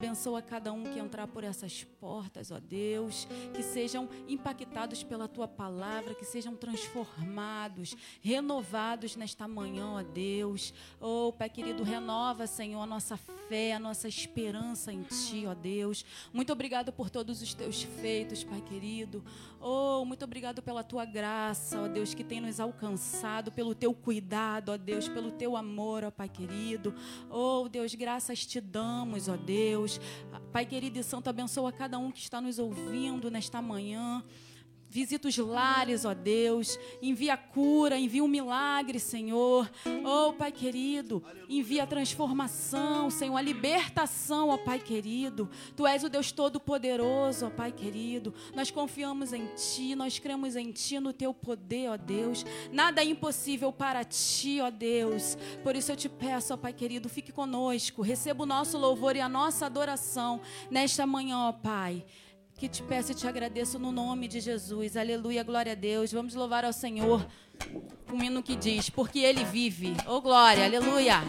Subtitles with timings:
[0.00, 5.46] Abençoa cada um que entrar por essas portas, ó Deus, que sejam impactados pela tua
[5.46, 10.72] palavra, que sejam transformados, renovados nesta manhã, ó Deus.
[10.98, 16.02] Oh, Pai querido, renova, Senhor, a nossa fé, a nossa esperança em ti, ó Deus.
[16.32, 19.22] Muito obrigado por todos os teus feitos, Pai querido.
[19.60, 24.72] Oh, muito obrigado pela tua graça, ó Deus, que tem nos alcançado, pelo teu cuidado,
[24.72, 26.94] ó Deus, pelo teu amor, ó Pai querido.
[27.28, 29.89] Oh, Deus, graças te damos, ó Deus.
[29.98, 30.00] Deus.
[30.52, 34.22] Pai querido e santo, abençoa cada um que está nos ouvindo nesta manhã.
[34.90, 36.76] Visita os lares, ó Deus.
[37.00, 39.70] Envia cura, envia um milagre, Senhor.
[40.04, 45.48] Oh, Pai querido, envia transformação, Senhor, a libertação, ó Pai querido.
[45.76, 48.34] Tu és o Deus Todo-Poderoso, ó Pai querido.
[48.52, 52.44] Nós confiamos em Ti, nós cremos em Ti, no Teu poder, ó Deus.
[52.72, 55.38] Nada é impossível para Ti, ó Deus.
[55.62, 58.02] Por isso eu te peço, ó Pai querido, fique conosco.
[58.02, 62.04] Receba o nosso louvor e a nossa adoração nesta manhã, ó Pai
[62.60, 64.94] que te peço e te agradeço no nome de Jesus.
[64.94, 66.12] Aleluia, glória a Deus.
[66.12, 67.26] Vamos louvar ao Senhor.
[68.12, 69.96] Um hino que diz: Porque Ele vive.
[70.06, 71.22] Oh, glória, aleluia.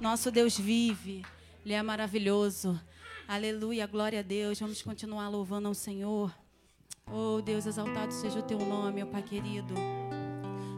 [0.00, 1.24] Nosso Deus vive,
[1.64, 2.80] Ele é maravilhoso.
[3.28, 4.58] Aleluia, glória a Deus.
[4.58, 6.34] Vamos continuar louvando ao Senhor.
[7.08, 9.72] Oh Deus, exaltado seja o teu nome, ó Pai querido.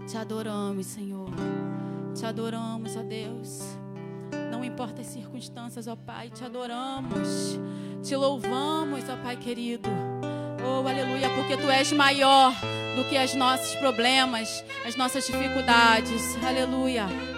[0.07, 1.31] Te adoramos, Senhor.
[2.15, 3.61] Te adoramos, ó Deus.
[4.51, 7.59] Não importa as circunstâncias, ó Pai, te adoramos.
[8.03, 9.89] Te louvamos, ó Pai querido.
[10.63, 12.53] Oh, aleluia, porque tu és maior
[12.95, 16.37] do que os nossos problemas, as nossas dificuldades.
[16.45, 17.38] Aleluia.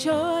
[0.00, 0.39] sure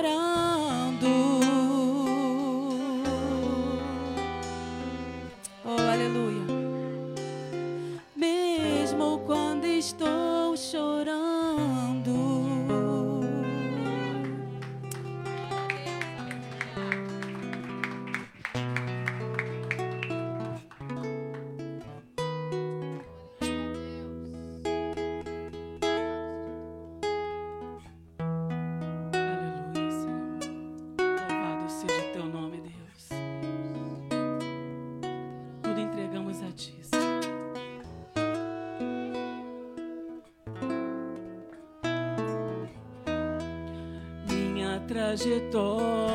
[45.10, 46.09] trajetória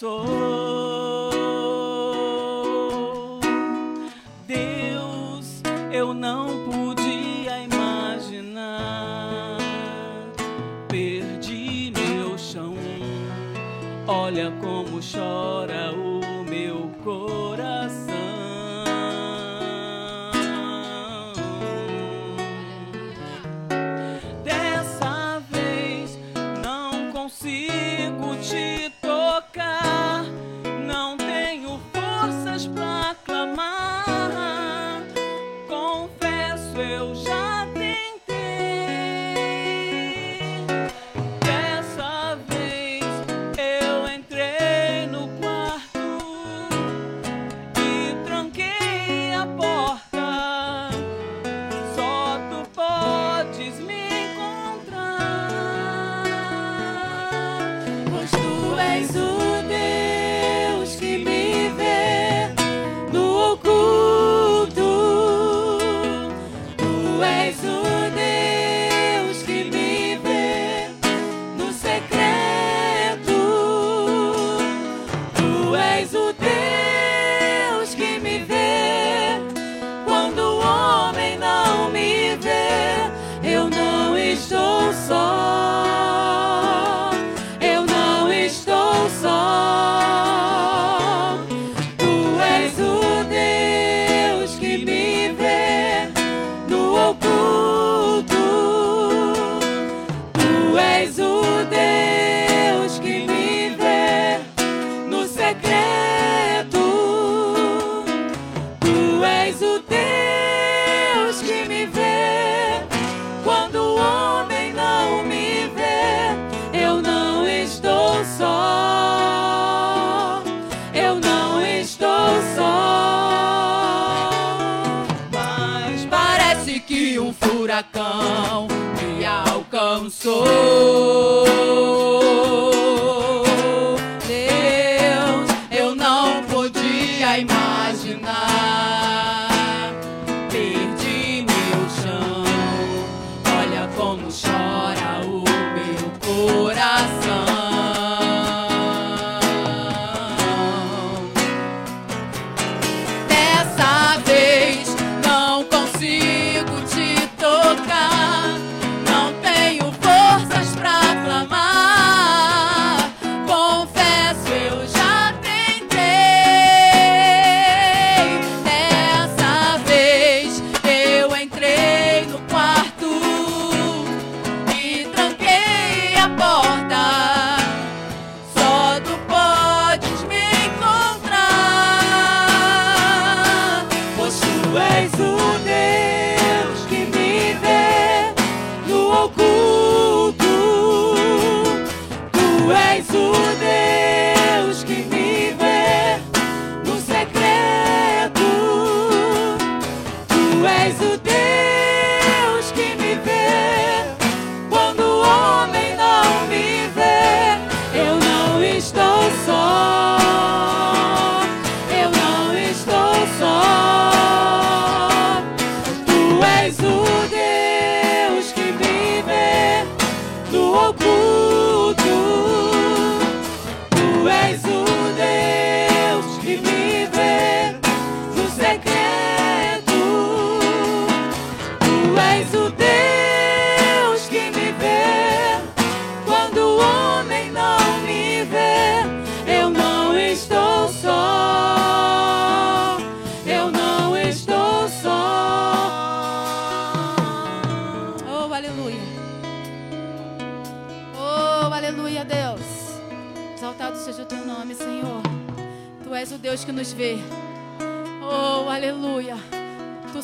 [0.00, 0.27] so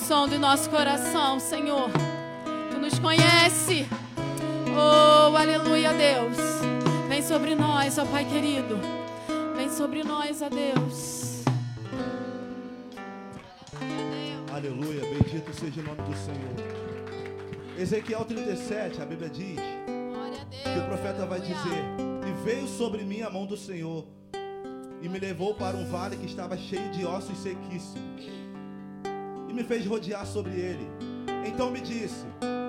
[0.05, 1.90] som do nosso coração, Senhor.
[2.71, 3.87] Tu nos conhece.
[4.77, 6.37] Oh, aleluia, Deus.
[7.09, 8.79] Vem sobre nós, ó Pai querido.
[9.57, 11.45] Vem sobre nós, ó Deus.
[14.53, 17.79] Aleluia, bendito seja o nome do Senhor.
[17.79, 21.83] Ezequiel 37, a Bíblia diz que o profeta vai dizer:
[22.29, 24.05] E veio sobre mim a mão do Senhor,
[25.01, 28.35] e me levou para um vale que estava cheio de ossos sequíssimos,
[29.55, 30.90] e me fez rodear sobre ele.
[31.47, 32.27] Então me disse: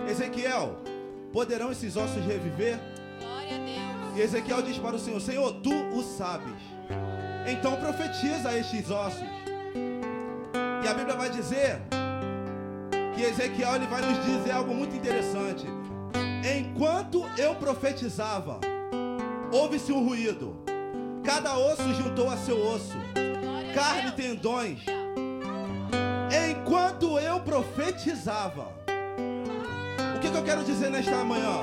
[0.09, 0.77] Ezequiel,
[1.33, 2.79] poderão esses ossos reviver?
[3.19, 4.17] Glória a Deus.
[4.17, 6.61] E Ezequiel diz para o Senhor: Senhor, tu o sabes.
[7.47, 9.27] Então profetiza estes ossos.
[10.83, 11.81] E a Bíblia vai dizer
[13.15, 15.65] que Ezequiel ele vai nos dizer algo muito interessante.
[16.57, 18.59] Enquanto eu profetizava,
[19.51, 20.63] houve-se um ruído.
[21.23, 22.93] Cada osso juntou a seu osso,
[23.73, 24.85] carne tendões.
[26.75, 28.67] Enquanto eu profetizava,
[30.13, 31.61] o que, que eu quero dizer nesta manhã?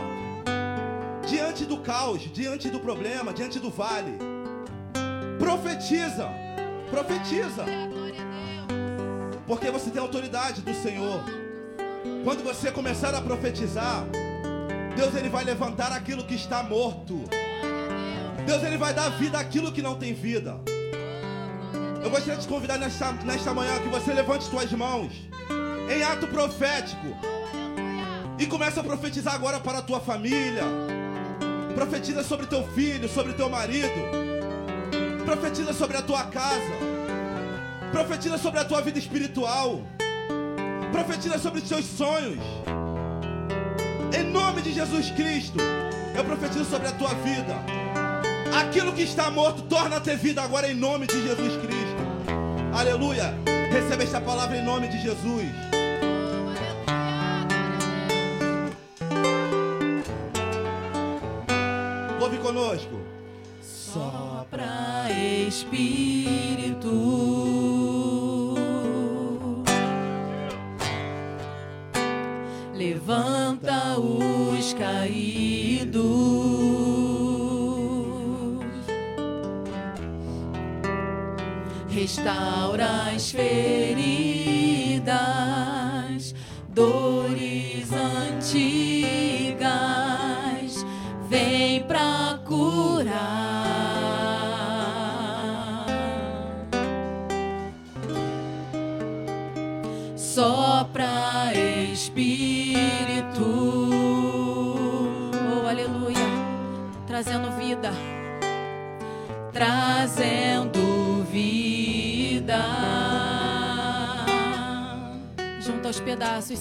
[1.29, 4.16] Diante do caos, diante do problema, diante do vale,
[5.38, 6.31] profetiza,
[6.90, 7.62] profetiza,
[9.46, 11.22] porque você tem autoridade do Senhor.
[12.25, 14.07] Quando você começar a profetizar,
[14.96, 17.20] Deus ele vai levantar aquilo que está morto.
[18.46, 20.59] Deus ele vai dar vida àquilo que não tem vida.
[22.03, 25.12] Eu gostaria de te convidar nesta, nesta manhã que você levante suas mãos
[25.88, 27.07] em ato profético
[28.38, 30.65] e comece a profetizar agora para a tua família.
[31.75, 34.01] Profetiza sobre teu filho, sobre teu marido.
[35.25, 36.73] Profetiza sobre a tua casa.
[37.93, 39.81] Profetiza sobre a tua vida espiritual.
[40.91, 42.41] Profetiza sobre os teus sonhos.
[44.19, 45.59] Em nome de Jesus Cristo,
[46.15, 47.57] eu profetizo sobre a tua vida.
[48.61, 51.92] Aquilo que está morto, torna a ter vida agora em nome de Jesus Cristo.
[52.75, 53.35] Aleluia.
[53.71, 55.72] Receba esta palavra em nome de Jesus.
[82.23, 83.33] Restaura as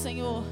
[0.02, 0.51] Senhor.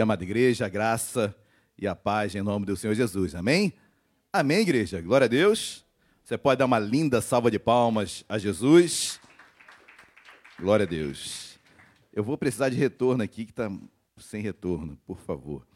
[0.00, 1.36] dia, amada igreja, a graça
[1.78, 3.34] e a paz em nome do Senhor Jesus.
[3.34, 3.74] Amém?
[4.32, 4.98] Amém, igreja.
[5.02, 5.84] Glória a Deus.
[6.24, 9.20] Você pode dar uma linda salva de palmas a Jesus.
[10.58, 11.58] Glória a Deus.
[12.14, 13.70] Eu vou precisar de retorno aqui, que está
[14.16, 15.66] sem retorno, por favor.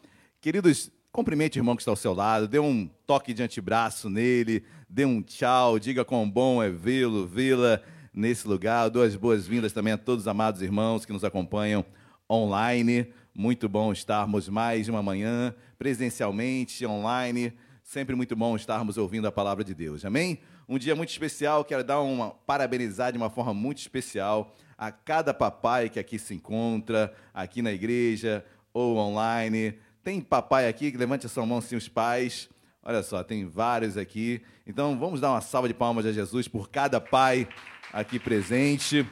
[0.41, 4.65] Queridos, cumprimente o irmão que está ao seu lado, dê um toque de antebraço nele,
[4.89, 7.79] dê um tchau, diga quão bom é vê-lo, vê-la
[8.11, 8.89] nesse lugar.
[8.89, 11.85] Duas boas-vindas também a todos os amados irmãos que nos acompanham
[12.31, 13.13] online.
[13.37, 17.53] Muito bom estarmos mais uma manhã, presencialmente, online.
[17.83, 20.05] Sempre muito bom estarmos ouvindo a palavra de Deus.
[20.05, 20.39] Amém?
[20.69, 25.35] Um dia muito especial, quero dar uma parabenizar de uma forma muito especial a cada
[25.35, 29.81] papai que aqui se encontra, aqui na igreja ou online.
[30.05, 32.49] Tem papai aqui que levante a sua mão sim os pais.
[32.85, 34.43] Olha só, tem vários aqui.
[34.65, 37.49] Então vamos dar uma salva de palmas a Jesus por cada pai
[37.93, 39.05] aqui presente.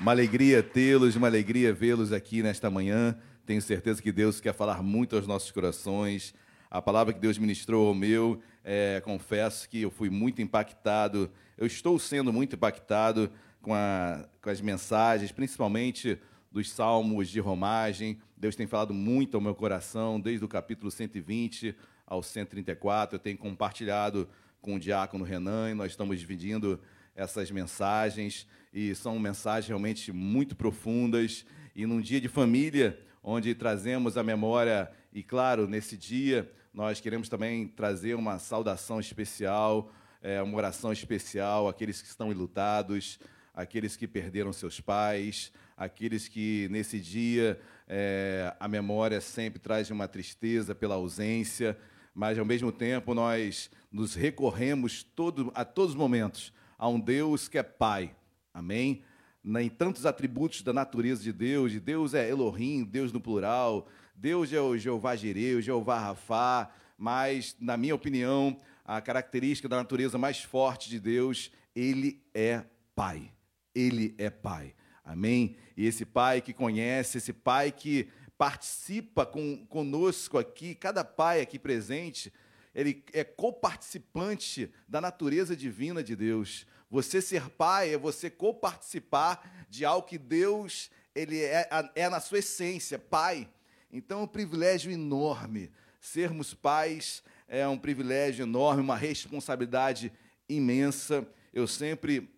[0.00, 3.18] Uma alegria tê-los, uma alegria vê-los aqui nesta manhã.
[3.44, 6.32] Tenho certeza que Deus quer falar muito aos nossos corações.
[6.70, 11.28] A palavra que Deus ministrou ao meu, é, confesso que eu fui muito impactado.
[11.56, 13.28] Eu estou sendo muito impactado
[13.60, 16.16] com, a, com as mensagens, principalmente
[16.52, 18.20] dos salmos de romagem.
[18.36, 21.74] Deus tem falado muito ao meu coração, desde o capítulo 120
[22.06, 23.16] ao 134.
[23.16, 24.28] Eu tenho compartilhado
[24.60, 26.80] com o diácono Renan e nós estamos dividindo
[27.16, 31.44] essas mensagens e são mensagens realmente muito profundas.
[31.74, 37.28] E num dia de família, onde trazemos a memória, e claro, nesse dia nós queremos
[37.28, 43.18] também trazer uma saudação especial, é, uma oração especial àqueles que estão enlutados,
[43.54, 50.06] àqueles que perderam seus pais, aqueles que nesse dia é, a memória sempre traz uma
[50.06, 51.76] tristeza pela ausência,
[52.14, 57.48] mas ao mesmo tempo nós nos recorremos todo, a todos os momentos a um Deus
[57.48, 58.14] que é Pai.
[58.58, 59.02] Amém?
[59.44, 64.52] Em tantos atributos da natureza de Deus, de Deus é Elohim, Deus no plural, Deus
[64.52, 70.18] é o Jeová Jireh, o Jeová Rafá, mas, na minha opinião, a característica da natureza
[70.18, 72.64] mais forte de Deus, ele é
[72.96, 73.30] Pai.
[73.72, 74.74] Ele é Pai.
[75.04, 75.56] Amém?
[75.76, 81.58] E esse Pai que conhece, esse Pai que participa com, conosco aqui, cada pai aqui
[81.58, 82.32] presente,
[82.74, 86.66] ele é coparticipante da natureza divina de Deus.
[86.90, 92.38] Você ser pai é você coparticipar de algo que Deus ele é, é na sua
[92.38, 93.48] essência, pai.
[93.90, 95.70] Então é um privilégio enorme.
[96.00, 100.12] Sermos pais é um privilégio enorme, uma responsabilidade
[100.48, 101.26] imensa.
[101.52, 102.30] Eu sempre,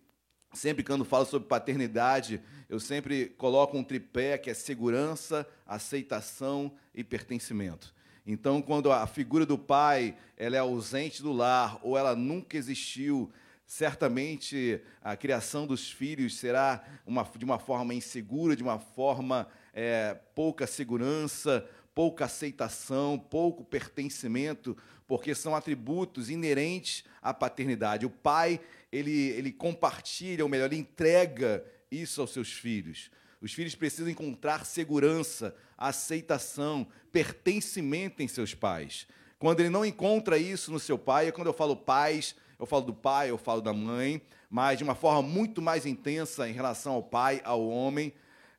[0.53, 7.03] sempre quando falo sobre paternidade, eu sempre coloco um tripé que é segurança, aceitação e
[7.03, 7.93] pertencimento.
[8.25, 13.31] Então, quando a figura do pai ela é ausente do lar ou ela nunca existiu,
[13.71, 20.13] certamente a criação dos filhos será uma, de uma forma insegura, de uma forma é,
[20.35, 24.75] pouca segurança, pouca aceitação, pouco pertencimento,
[25.07, 28.05] porque são atributos inerentes à paternidade.
[28.05, 28.59] O pai
[28.91, 33.09] ele, ele compartilha, ou melhor, ele entrega isso aos seus filhos.
[33.39, 39.07] Os filhos precisam encontrar segurança, aceitação, pertencimento em seus pais.
[39.39, 42.83] Quando ele não encontra isso no seu pai, é quando eu falo pais, eu falo
[42.83, 46.93] do pai, eu falo da mãe, mas de uma forma muito mais intensa em relação
[46.93, 48.13] ao pai, ao homem.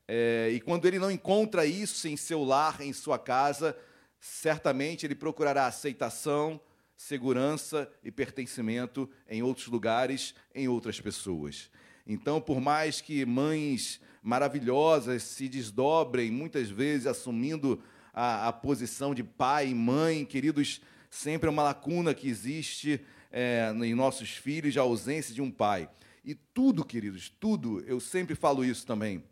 [0.08, 3.78] É, e quando ele não encontra isso em seu lar, em sua casa,
[4.18, 6.60] certamente ele procurará aceitação,
[6.96, 11.70] segurança e pertencimento em outros lugares, em outras pessoas.
[12.04, 17.80] Então, por mais que mães maravilhosas se desdobrem, muitas vezes assumindo
[18.12, 23.00] a, a posição de pai e mãe, queridos, sempre é uma lacuna que existe
[23.32, 25.88] é, em nossos filhos, a ausência de um pai.
[26.24, 29.24] E tudo, queridos, tudo, eu sempre falo isso também,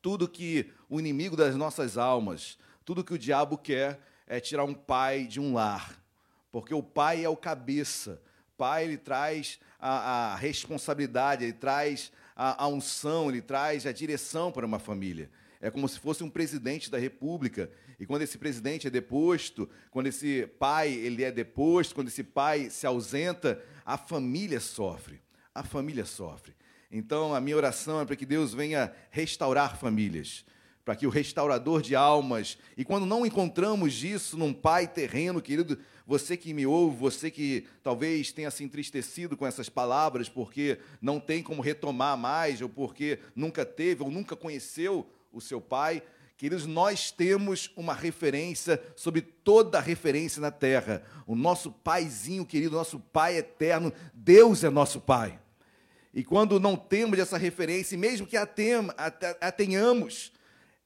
[0.00, 4.74] tudo que o inimigo das nossas almas, tudo que o diabo quer é tirar um
[4.74, 6.00] pai de um lar,
[6.52, 8.22] porque o pai é o cabeça,
[8.56, 14.52] pai ele traz a, a responsabilidade, ele traz a, a unção, ele traz a direção
[14.52, 15.28] para uma família.
[15.62, 17.70] É como se fosse um presidente da república.
[17.98, 22.68] E quando esse presidente é deposto, quando esse pai ele é deposto, quando esse pai
[22.68, 25.20] se ausenta, a família sofre.
[25.54, 26.52] A família sofre.
[26.90, 30.44] Então, a minha oração é para que Deus venha restaurar famílias,
[30.84, 35.78] para que o restaurador de almas, e quando não encontramos isso num pai terreno, querido,
[36.04, 41.20] você que me ouve, você que talvez tenha se entristecido com essas palavras porque não
[41.20, 46.02] tem como retomar mais, ou porque nunca teve ou nunca conheceu o seu pai,
[46.36, 51.02] queridos, nós temos uma referência sobre toda referência na terra.
[51.26, 55.38] O nosso paizinho querido, nosso pai eterno, Deus é nosso pai.
[56.14, 58.46] E quando não temos essa referência, mesmo que a
[59.56, 60.32] tenhamos,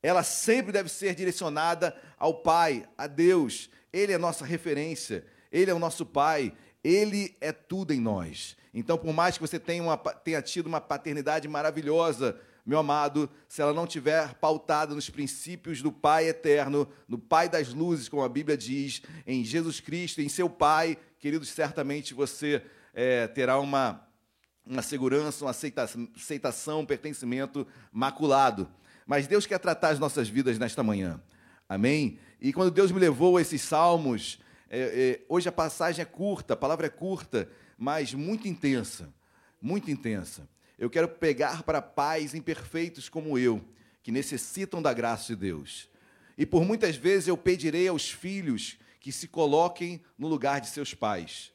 [0.02, 3.68] ela sempre deve ser direcionada ao Pai, a Deus.
[3.92, 6.52] Ele é nossa referência, Ele é o nosso Pai,
[6.84, 8.56] Ele é tudo em nós.
[8.72, 13.62] Então, por mais que você tenha, uma, tenha tido uma paternidade maravilhosa, meu amado, se
[13.62, 18.28] ela não tiver pautada nos princípios do Pai eterno, no Pai das luzes, como a
[18.28, 22.60] Bíblia diz, em Jesus Cristo, em seu Pai, queridos, certamente você
[22.92, 24.04] é, terá uma,
[24.66, 28.68] uma segurança, uma aceitação, aceitação, um pertencimento maculado.
[29.06, 31.22] Mas Deus quer tratar as nossas vidas nesta manhã.
[31.68, 32.18] Amém?
[32.40, 36.54] E quando Deus me levou a esses salmos, é, é, hoje a passagem é curta,
[36.54, 37.48] a palavra é curta,
[37.78, 39.08] mas muito intensa,
[39.62, 40.48] muito intensa.
[40.78, 43.64] Eu quero pegar para pais imperfeitos como eu,
[44.02, 45.88] que necessitam da graça de Deus.
[46.36, 50.92] E por muitas vezes eu pedirei aos filhos que se coloquem no lugar de seus
[50.92, 51.52] pais.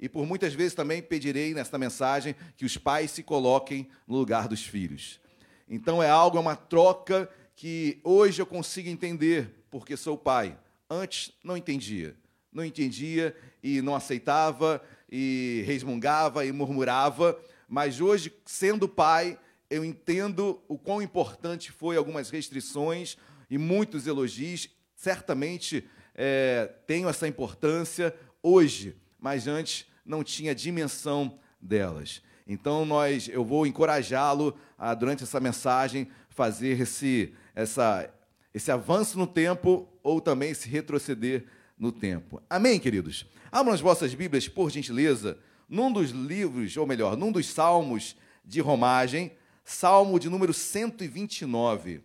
[0.00, 4.48] E por muitas vezes também pedirei nesta mensagem que os pais se coloquem no lugar
[4.48, 5.20] dos filhos.
[5.68, 10.58] Então é algo, é uma troca que hoje eu consigo entender, porque sou pai.
[10.88, 12.16] Antes não entendia.
[12.52, 17.38] Não entendia e não aceitava e resmungava e murmurava,
[17.72, 19.38] mas hoje, sendo pai,
[19.70, 23.16] eu entendo o quão importante foi algumas restrições
[23.48, 24.68] e muitos elogios.
[24.94, 32.20] Certamente é, tenho essa importância hoje, mas antes não tinha dimensão delas.
[32.46, 38.12] Então nós, eu vou encorajá-lo a durante essa mensagem fazer esse, essa,
[38.52, 41.46] esse avanço no tempo ou também esse retroceder
[41.78, 42.42] no tempo.
[42.50, 43.24] Amém, queridos?
[43.50, 45.38] Abram as vossas Bíblias, por gentileza,
[45.68, 49.32] num dos livros, ou melhor, num dos salmos de romagem,
[49.64, 52.02] Salmo de número 129.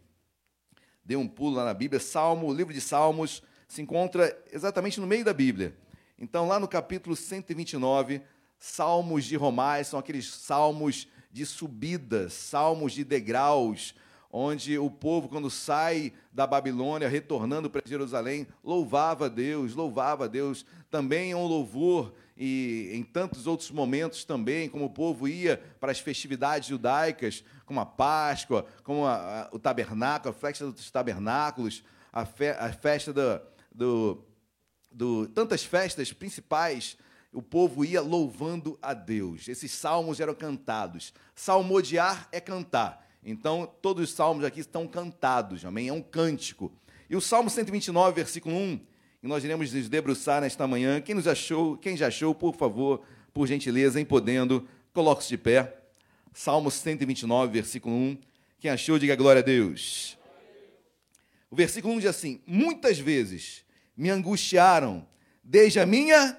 [1.04, 5.08] Dê um pulo lá na Bíblia, Salmo, o livro de Salmos se encontra exatamente no
[5.08, 5.76] meio da Bíblia.
[6.20, 8.22] Então, lá no capítulo 129,
[8.60, 13.94] Salmos de romagem são aqueles salmos de subidas, salmos de degraus,
[14.32, 20.28] onde o povo, quando sai da Babilônia, retornando para Jerusalém, louvava a Deus, louvava a
[20.28, 20.66] Deus.
[20.90, 25.92] Também é um louvor, e em tantos outros momentos também, como o povo ia para
[25.92, 31.84] as festividades judaicas, como a Páscoa, como a, a, o tabernáculo, a festa dos tabernáculos,
[32.14, 33.42] a, fe, a festa do,
[33.74, 34.24] do,
[34.92, 35.28] do.
[35.30, 36.98] tantas festas principais
[37.34, 39.48] o povo ia louvando a Deus.
[39.48, 41.14] Esses salmos eram cantados.
[41.36, 43.06] Salmodiar é cantar.
[43.24, 45.90] Então, todos os salmos aqui estão cantados, amém?
[45.90, 46.72] É um cântico.
[47.10, 48.80] E o Salmo 129, versículo 1,
[49.20, 51.02] que nós iremos nos debruçar nesta manhã.
[51.02, 53.02] Quem nos achou, quem já achou, por favor,
[53.34, 55.76] por gentileza, em podendo, coloque-se de pé.
[56.34, 58.18] Salmo 129, versículo 1.
[58.60, 60.18] Quem achou, diga glória a Deus.
[61.50, 63.66] O versículo 1 diz assim: Muitas vezes
[63.96, 65.08] me angustiaram
[65.44, 66.38] desde a minha.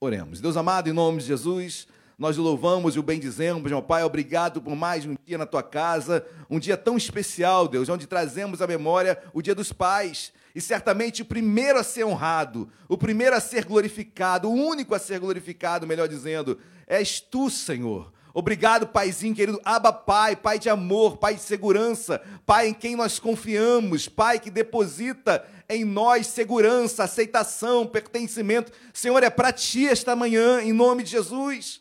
[0.00, 0.40] Oremos.
[0.40, 1.88] Deus amado, em nome de Jesus
[2.18, 4.02] nós louvamos e o bendizemos, meu Pai.
[4.02, 8.60] Obrigado por mais um dia na tua casa, um dia tão especial, Deus, onde trazemos
[8.60, 10.32] à memória o dia dos pais.
[10.58, 14.98] E certamente o primeiro a ser honrado, o primeiro a ser glorificado, o único a
[14.98, 18.12] ser glorificado, melhor dizendo, és tu, Senhor.
[18.34, 23.20] Obrigado, Paizinho querido, Abba Pai, Pai de amor, Pai de segurança, Pai em quem nós
[23.20, 28.72] confiamos, Pai que deposita em nós segurança, aceitação, pertencimento.
[28.92, 31.80] Senhor, é para ti esta manhã, em nome de Jesus.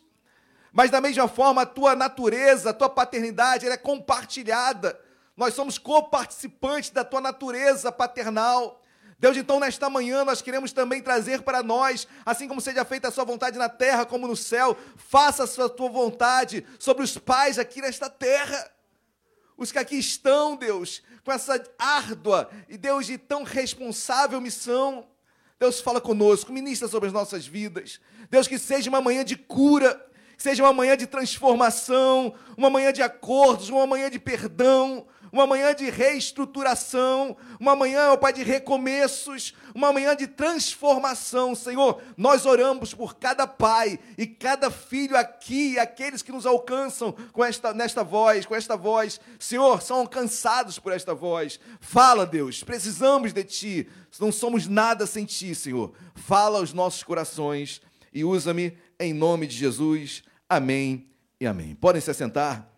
[0.72, 5.07] Mas da mesma forma, a tua natureza, a tua paternidade, ela é compartilhada.
[5.38, 8.82] Nós somos coparticipantes da tua natureza paternal.
[9.20, 13.12] Deus, então, nesta manhã, nós queremos também trazer para nós, assim como seja feita a
[13.12, 17.82] sua vontade na terra como no céu, faça a tua vontade sobre os pais aqui
[17.82, 18.72] nesta terra.
[19.56, 25.08] Os que aqui estão, Deus, com essa árdua e Deus de tão responsável missão.
[25.60, 28.00] Deus fala conosco, ministra sobre as nossas vidas.
[28.30, 30.04] Deus, que seja uma manhã de cura,
[30.36, 35.46] que seja uma manhã de transformação, uma manhã de acordos, uma manhã de perdão, uma
[35.46, 42.02] manhã de reestruturação, uma manhã, ó Pai, de recomeços, uma manhã de transformação, Senhor.
[42.16, 47.74] Nós oramos por cada pai e cada filho aqui, aqueles que nos alcançam com esta,
[47.74, 51.60] nesta voz, com esta voz, Senhor, são alcançados por esta voz.
[51.80, 55.94] Fala, Deus, precisamos de Ti, não somos nada sem Ti, Senhor.
[56.16, 57.82] Fala aos nossos corações
[58.14, 60.24] e usa-me em nome de Jesus.
[60.50, 61.08] Amém
[61.40, 61.76] e amém.
[61.76, 62.77] Podem se assentar.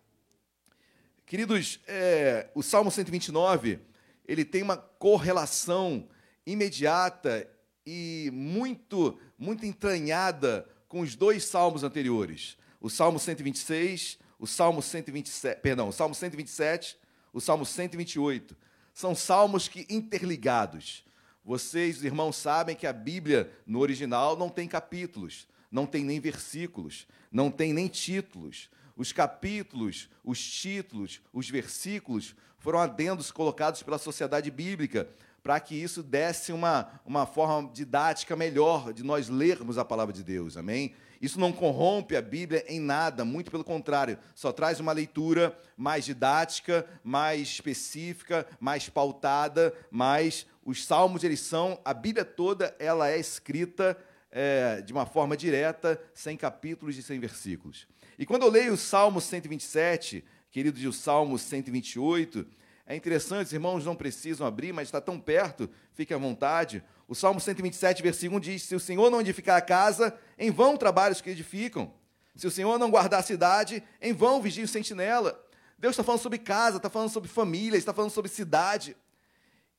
[1.29, 3.79] Queridos, é, o Salmo 129,
[4.27, 6.09] ele tem uma correlação
[6.43, 7.47] imediata
[7.85, 12.57] e muito, muito entranhada com os dois salmos anteriores.
[12.81, 16.97] O Salmo 126, o Salmo 127, perdão, o Salmo 127,
[17.31, 18.57] o Salmo 128.
[18.91, 21.05] São salmos que interligados.
[21.45, 27.07] Vocês, irmãos, sabem que a Bíblia no original não tem capítulos não tem nem versículos,
[27.31, 28.69] não tem nem títulos.
[28.99, 35.07] Os capítulos, os títulos, os versículos foram adendos colocados pela sociedade bíblica
[35.41, 40.21] para que isso desse uma, uma forma didática melhor de nós lermos a palavra de
[40.21, 40.93] Deus, amém?
[41.21, 46.03] Isso não corrompe a Bíblia em nada, muito pelo contrário, só traz uma leitura mais
[46.03, 53.17] didática, mais específica, mais pautada, mas os salmos, eles são, a Bíblia toda, ela é
[53.17, 53.97] escrita
[54.29, 57.87] é, de uma forma direta, sem capítulos e sem versículos.
[58.19, 62.45] E quando eu leio o Salmo 127, querido, de o Salmo 128,
[62.85, 66.83] É interessante, os irmãos não precisam abrir, mas está tão perto, fique à vontade.
[67.07, 70.75] O Salmo 127, versículo 1 diz: Se o Senhor não edificar a casa, em vão
[70.75, 71.93] trabalhos os que edificam.
[72.35, 75.41] Se o Senhor não guardar a cidade, em vão vigia o sentinela.
[75.77, 78.97] Deus está falando sobre casa, está falando sobre família, está falando sobre cidade.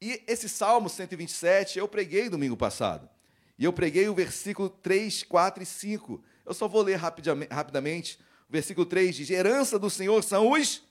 [0.00, 3.06] E esse Salmo 127 eu preguei domingo passado.
[3.58, 6.24] E eu preguei o versículo 3, 4 e 5.
[6.46, 8.18] Eu só vou ler rapidamente.
[8.50, 10.82] Versículo 3 diz: Herança do Senhor são os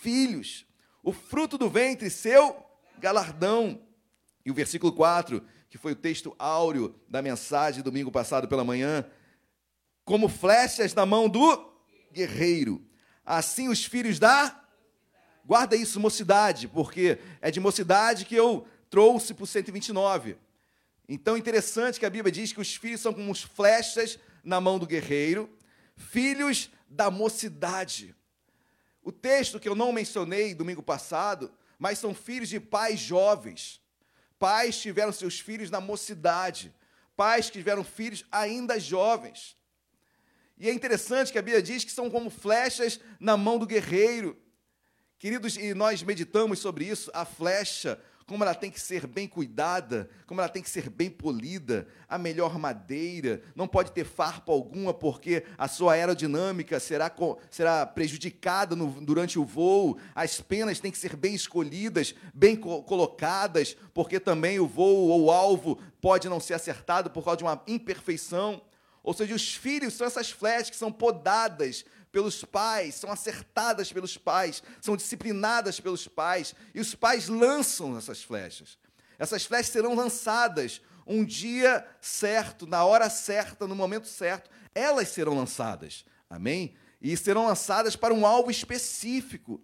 [0.00, 0.64] filhos,
[1.02, 2.64] o fruto do ventre, seu
[2.98, 3.82] galardão.
[4.44, 9.04] E o versículo 4, que foi o texto áureo da mensagem domingo passado pela manhã,
[10.04, 11.72] como flechas na mão do
[12.12, 12.84] guerreiro.
[13.26, 14.60] Assim os filhos da.
[15.44, 20.36] Guarda isso, mocidade, porque é de mocidade que eu trouxe para o 129.
[21.08, 24.86] Então, interessante que a Bíblia diz que os filhos são como flechas na mão do
[24.86, 25.50] guerreiro,
[25.96, 28.14] filhos da mocidade.
[29.02, 33.80] O texto que eu não mencionei domingo passado, mas são filhos de pais jovens.
[34.38, 36.72] Pais tiveram seus filhos na mocidade.
[37.16, 39.56] Pais que tiveram filhos ainda jovens.
[40.58, 44.40] E é interessante que a Bíblia diz que são como flechas na mão do guerreiro.
[45.18, 50.08] Queridos, e nós meditamos sobre isso, a flecha, como ela tem que ser bem cuidada,
[50.26, 54.94] como ela tem que ser bem polida, a melhor madeira, não pode ter farpa alguma,
[54.94, 57.10] porque a sua aerodinâmica será,
[57.50, 62.82] será prejudicada no, durante o voo, as penas têm que ser bem escolhidas, bem co
[62.82, 67.44] colocadas, porque também o voo ou o alvo pode não ser acertado por causa de
[67.44, 68.62] uma imperfeição.
[69.02, 74.18] Ou seja, os filhos são essas flechas que são podadas pelos pais, são acertadas pelos
[74.18, 78.78] pais, são disciplinadas pelos pais, e os pais lançam essas flechas.
[79.18, 85.34] Essas flechas serão lançadas um dia certo, na hora certa, no momento certo, elas serão
[85.34, 86.04] lançadas.
[86.28, 86.74] Amém?
[87.00, 89.60] E serão lançadas para um alvo específico.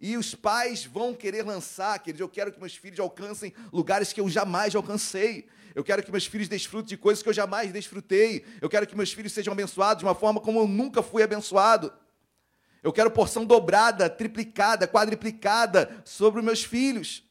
[0.00, 4.20] E os pais vão querer lançar, queridos, eu quero que meus filhos alcancem lugares que
[4.20, 5.46] eu jamais alcancei.
[5.74, 8.44] Eu quero que meus filhos desfrutem de coisas que eu jamais desfrutei.
[8.62, 11.92] Eu quero que meus filhos sejam abençoados de uma forma como eu nunca fui abençoado.
[12.82, 17.22] Eu quero porção dobrada, triplicada, quadriplicada sobre os meus filhos.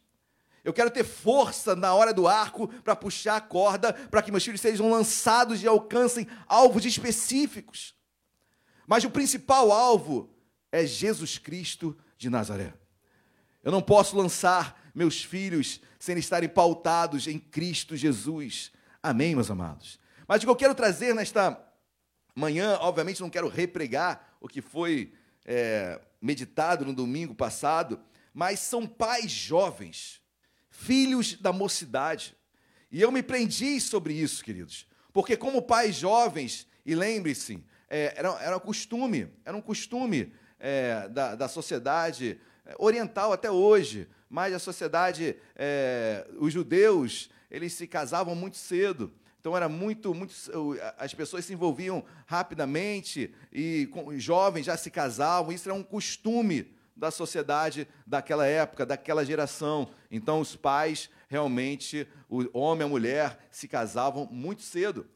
[0.63, 4.43] Eu quero ter força na hora do arco para puxar a corda, para que meus
[4.43, 7.95] filhos sejam lançados e alcancem alvos específicos.
[8.85, 10.29] Mas o principal alvo
[10.71, 12.73] é Jesus Cristo de Nazaré.
[13.63, 18.71] Eu não posso lançar meus filhos sem estarem pautados em Cristo Jesus.
[19.01, 19.97] Amém, meus amados?
[20.27, 21.57] Mas o que eu quero trazer nesta
[22.35, 25.13] manhã, obviamente não quero repregar o que foi
[25.45, 27.99] é, meditado no domingo passado,
[28.33, 30.21] mas são pais jovens,
[30.69, 32.35] filhos da mocidade.
[32.91, 38.29] E eu me prendi sobre isso, queridos, porque como pais jovens, e lembre-se, é, era,
[38.41, 42.39] era um costume, era um costume é, da, da sociedade
[42.77, 49.11] oriental até hoje, mas a sociedade, é, os judeus, eles se casavam muito cedo.
[49.39, 50.33] Então era muito, muito,
[50.97, 55.51] as pessoas se envolviam rapidamente e com, jovens já se casavam.
[55.51, 59.89] Isso era um costume da sociedade daquela época, daquela geração.
[60.11, 65.07] Então os pais realmente, o homem e a mulher se casavam muito cedo.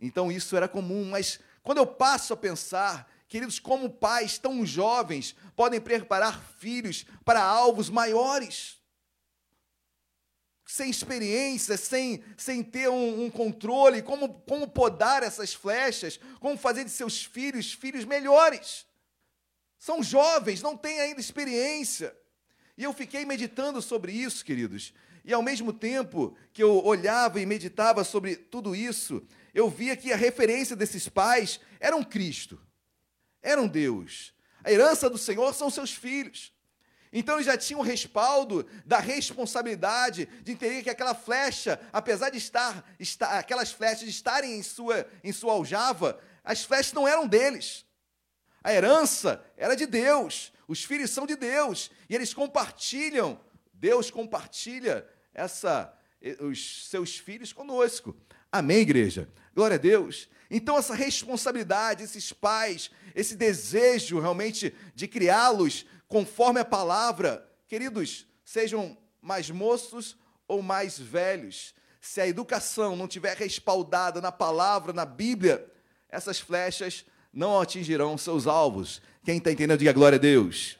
[0.00, 1.08] Então isso era comum.
[1.08, 7.42] Mas quando eu passo a pensar Queridos, como pais tão jovens podem preparar filhos para
[7.42, 8.76] alvos maiores?
[10.66, 16.84] Sem experiência, sem, sem ter um, um, controle, como, como podar essas flechas, como fazer
[16.84, 18.84] de seus filhos filhos melhores.
[19.78, 22.14] São jovens, não têm ainda experiência.
[22.76, 24.92] E eu fiquei meditando sobre isso, queridos.
[25.24, 30.12] E ao mesmo tempo que eu olhava e meditava sobre tudo isso, eu via que
[30.12, 32.60] a referência desses pais era um Cristo
[33.42, 34.32] eram Deus.
[34.64, 36.52] A herança do Senhor são seus filhos.
[37.12, 42.38] Então eles já tinham o respaldo da responsabilidade de entender que aquela flecha, apesar de
[42.38, 47.84] estar, estar aquelas flechas estarem em sua, em sua aljava, as flechas não eram deles.
[48.64, 53.38] A herança era de Deus, os filhos são de Deus, e eles compartilham,
[53.74, 55.92] Deus compartilha essa
[56.40, 58.16] os seus filhos conosco.
[58.50, 59.28] Amém, igreja?
[59.54, 60.28] Glória a Deus.
[60.54, 68.94] Então, essa responsabilidade, esses pais, esse desejo realmente de criá-los conforme a palavra, queridos, sejam
[69.22, 70.14] mais moços
[70.46, 75.66] ou mais velhos, se a educação não tiver respaldada na palavra, na Bíblia,
[76.10, 79.00] essas flechas não atingirão seus alvos.
[79.24, 80.78] Quem está entendendo, diga glória a Deus.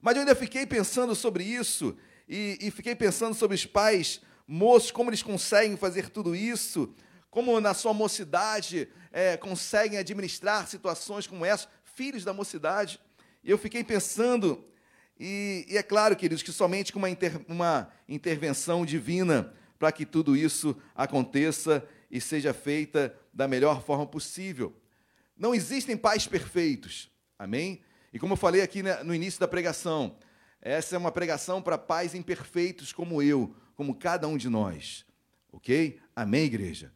[0.00, 1.96] Mas eu ainda fiquei pensando sobre isso,
[2.28, 6.92] e, e fiquei pensando sobre os pais moços, como eles conseguem fazer tudo isso,
[7.30, 13.00] como na sua mocidade é, conseguem administrar situações como essa, filhos da mocidade.
[13.42, 14.64] E eu fiquei pensando
[15.18, 20.04] E, e é claro, queridos, que somente com uma, inter, uma intervenção divina para que
[20.04, 24.74] tudo isso aconteça e seja feita da melhor forma possível.
[25.36, 27.80] Não existem pais perfeitos, amém?
[28.12, 30.18] E como eu falei aqui no início da pregação,
[30.60, 35.04] essa é uma pregação para pais imperfeitos como eu, como cada um de nós,
[35.52, 35.98] ok?
[36.14, 36.92] Amém, igreja?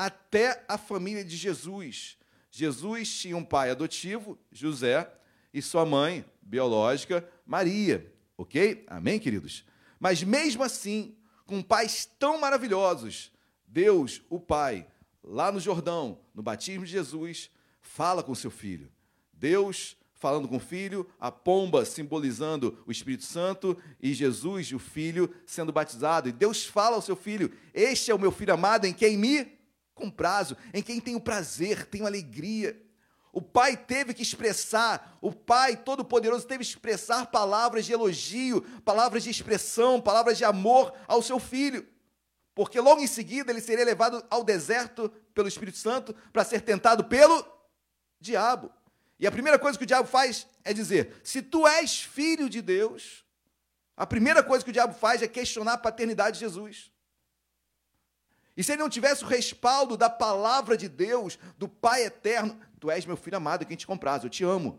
[0.00, 2.16] Até a família de Jesus.
[2.50, 5.06] Jesus tinha um pai adotivo, José,
[5.52, 8.82] e sua mãe biológica, Maria, ok?
[8.86, 9.62] Amém, queridos?
[9.98, 13.30] Mas mesmo assim, com pais tão maravilhosos,
[13.66, 14.86] Deus, o Pai,
[15.22, 17.50] lá no Jordão, no batismo de Jesus,
[17.82, 18.90] fala com seu filho.
[19.34, 25.30] Deus falando com o filho, a pomba simbolizando o Espírito Santo e Jesus, o filho,
[25.44, 26.26] sendo batizado.
[26.26, 29.59] E Deus fala ao seu filho: Este é o meu filho amado em quem me
[30.00, 32.80] comprazo, em quem tenho prazer, tenho alegria.
[33.32, 39.22] O pai teve que expressar, o pai todo-poderoso teve que expressar palavras de elogio, palavras
[39.22, 41.86] de expressão, palavras de amor ao seu filho.
[42.54, 47.04] Porque logo em seguida ele seria levado ao deserto pelo Espírito Santo para ser tentado
[47.04, 47.46] pelo
[48.18, 48.72] diabo.
[49.18, 52.60] E a primeira coisa que o diabo faz é dizer: se tu és filho de
[52.60, 53.24] Deus,
[53.96, 56.89] a primeira coisa que o diabo faz é questionar a paternidade de Jesus.
[58.60, 62.90] E se ele não tivesse o respaldo da palavra de Deus, do Pai eterno, tu
[62.90, 64.78] és meu filho amado, quem te compraz, eu te amo.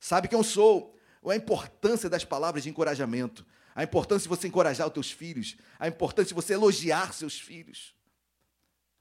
[0.00, 0.96] Sabe quem eu sou?
[1.22, 3.44] A importância das palavras de encorajamento,
[3.74, 7.94] a importância de você encorajar os teus filhos, a importância de você elogiar seus filhos.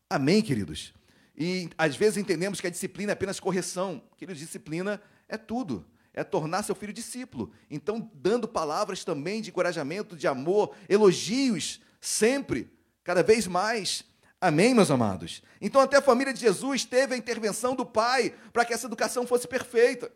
[0.09, 0.93] Amém, queridos?
[1.33, 4.03] E às vezes entendemos que a disciplina é apenas correção.
[4.17, 5.85] Queridos, disciplina é tudo.
[6.13, 7.53] É tornar seu filho discípulo.
[7.71, 12.74] Então, dando palavras também de encorajamento, de amor, elogios, sempre
[13.05, 14.03] cada vez mais.
[14.41, 15.41] Amém, meus amados?
[15.61, 19.25] Então, até a família de Jesus teve a intervenção do Pai para que essa educação
[19.25, 20.11] fosse perfeita.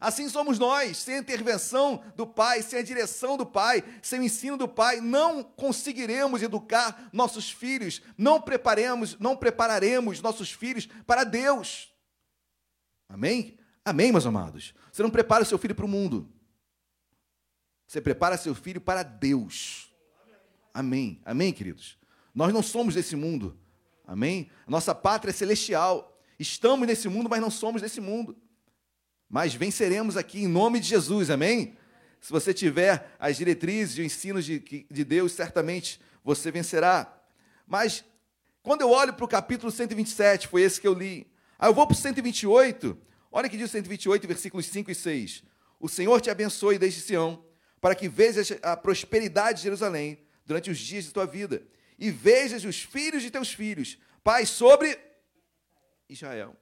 [0.00, 4.22] Assim somos nós, sem a intervenção do Pai, sem a direção do Pai, sem o
[4.22, 11.24] ensino do Pai, não conseguiremos educar nossos filhos, não preparemos, não prepararemos nossos filhos para
[11.24, 11.92] Deus.
[13.08, 13.58] Amém?
[13.84, 14.72] Amém, meus amados.
[14.92, 16.30] Você não prepara seu filho para o mundo.
[17.86, 19.87] Você prepara seu filho para Deus.
[20.78, 21.20] Amém.
[21.24, 21.98] Amém, queridos?
[22.32, 23.58] Nós não somos desse mundo.
[24.06, 24.48] Amém?
[24.64, 26.16] Nossa pátria é celestial.
[26.38, 28.38] Estamos nesse mundo, mas não somos desse mundo.
[29.28, 31.30] Mas venceremos aqui em nome de Jesus.
[31.30, 31.76] Amém?
[32.20, 37.12] Se você tiver as diretrizes e os ensinos de, de Deus, certamente você vencerá.
[37.66, 38.04] Mas
[38.62, 41.26] quando eu olho para o capítulo 127, foi esse que eu li.
[41.58, 42.96] Aí eu vou para o 128.
[43.32, 45.42] Olha que diz o 128, versículos 5 e 6.
[45.80, 47.44] O Senhor te abençoe desde Sião,
[47.80, 51.62] para que vejas a prosperidade de Jerusalém durante os dias de tua vida,
[51.98, 54.98] e vejas os filhos de teus filhos, pais sobre
[56.08, 56.56] Israel.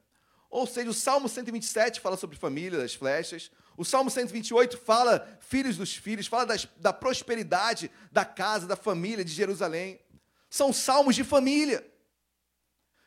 [0.50, 3.48] Ou seja, o Salmo 127 fala sobre família, das flechas.
[3.76, 9.24] O Salmo 128 fala filhos dos filhos, fala das, da prosperidade da casa, da família
[9.24, 10.00] de Jerusalém.
[10.50, 11.86] São salmos de família.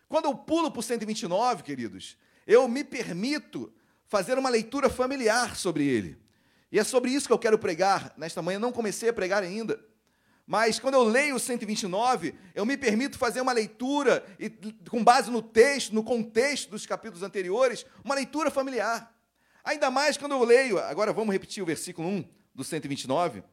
[0.08, 2.18] Quando eu pulo para o 129, queridos,
[2.48, 3.74] eu me permito
[4.08, 6.18] fazer uma leitura familiar sobre ele.
[6.72, 8.60] E é sobre isso que eu quero pregar nesta manhã.
[8.60, 9.89] Não comecei a pregar ainda.
[10.52, 14.50] Mas quando eu leio o 129, eu me permito fazer uma leitura, e,
[14.90, 19.16] com base no texto, no contexto dos capítulos anteriores, uma leitura familiar.
[19.64, 23.44] Ainda mais quando eu leio, agora vamos repetir o versículo 1 do 129.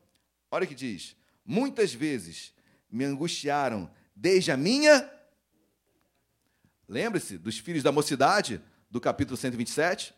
[0.51, 2.55] Olha o que diz: Muitas vezes
[2.91, 5.07] me angustiaram desde a minha.
[6.89, 8.59] Lembre-se dos filhos da mocidade,
[8.91, 10.15] do capítulo 127.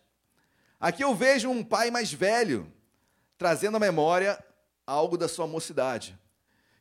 [0.79, 2.73] Aqui eu vejo um pai mais velho
[3.37, 4.39] trazendo à memória
[4.87, 6.17] algo da sua mocidade.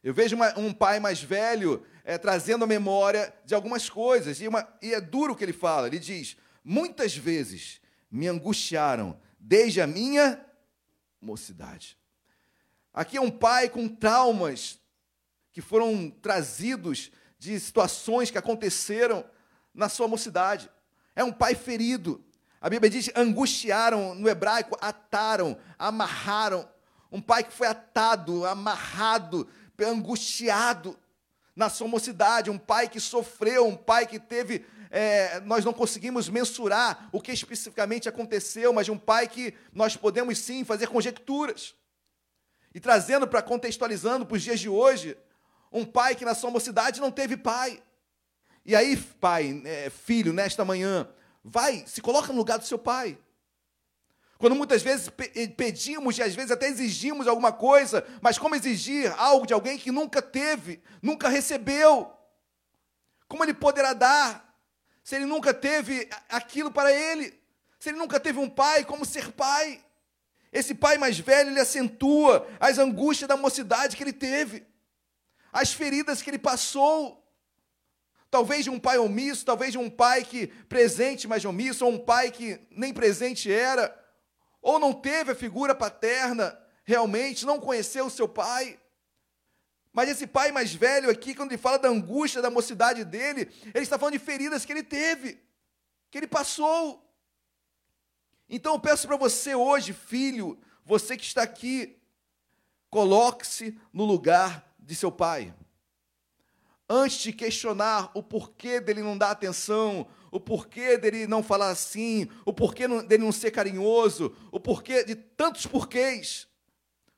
[0.08, 4.48] Eu vejo uma, um pai mais velho é, trazendo a memória de algumas coisas, e,
[4.48, 5.88] uma, e é duro o que ele fala.
[5.88, 10.42] Ele diz: Muitas vezes me angustiaram desde a minha
[11.20, 11.98] mocidade.
[12.94, 14.80] Aqui é um pai com traumas
[15.52, 19.26] que foram trazidos de situações que aconteceram
[19.74, 20.72] na sua mocidade.
[21.18, 22.24] É um pai ferido.
[22.62, 26.66] A Bíblia diz: angustiaram, no hebraico, ataram, amarraram.
[27.12, 29.48] Um pai que foi atado, amarrado,
[29.86, 30.98] angustiado
[31.56, 34.66] na sua mocidade, um pai que sofreu, um pai que teve.
[34.90, 40.38] É, nós não conseguimos mensurar o que especificamente aconteceu, mas um pai que nós podemos
[40.38, 41.76] sim fazer conjecturas.
[42.74, 45.18] E trazendo para contextualizando para os dias de hoje,
[45.72, 47.82] um pai que na sua mocidade não teve pai.
[48.64, 51.08] E aí, pai, é, filho, nesta manhã,
[51.44, 53.18] vai, se coloca no lugar do seu pai.
[54.38, 55.10] Quando muitas vezes
[55.56, 59.92] pedimos e às vezes até exigimos alguma coisa, mas como exigir algo de alguém que
[59.92, 62.14] nunca teve, nunca recebeu?
[63.28, 64.56] Como ele poderá dar
[65.04, 67.34] se ele nunca teve aquilo para ele?
[67.80, 69.84] Se ele nunca teve um pai, como ser pai?
[70.52, 74.66] Esse pai mais velho, ele acentua as angústias da mocidade que ele teve,
[75.52, 77.24] as feridas que ele passou.
[78.30, 81.98] Talvez de um pai omisso, talvez de um pai que presente, mas omisso, ou um
[81.98, 83.94] pai que nem presente era,
[84.62, 88.80] ou não teve a figura paterna, realmente não conheceu o seu pai.
[89.92, 93.84] Mas esse pai mais velho aqui, quando ele fala da angústia da mocidade dele, ele
[93.84, 95.42] está falando de feridas que ele teve,
[96.12, 97.04] que ele passou.
[98.50, 101.98] Então eu peço para você hoje, filho, você que está aqui,
[102.90, 105.54] coloque-se no lugar de seu pai.
[106.90, 112.28] Antes de questionar o porquê dele não dar atenção, o porquê dele não falar assim,
[112.46, 116.48] o porquê dele não ser carinhoso, o porquê de tantos porquês,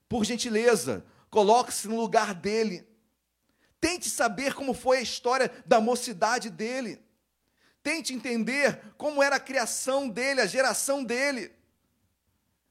[0.07, 2.87] por gentileza, coloque-se no lugar dele.
[3.79, 7.01] Tente saber como foi a história da mocidade dele.
[7.81, 11.51] Tente entender como era a criação dele, a geração dele.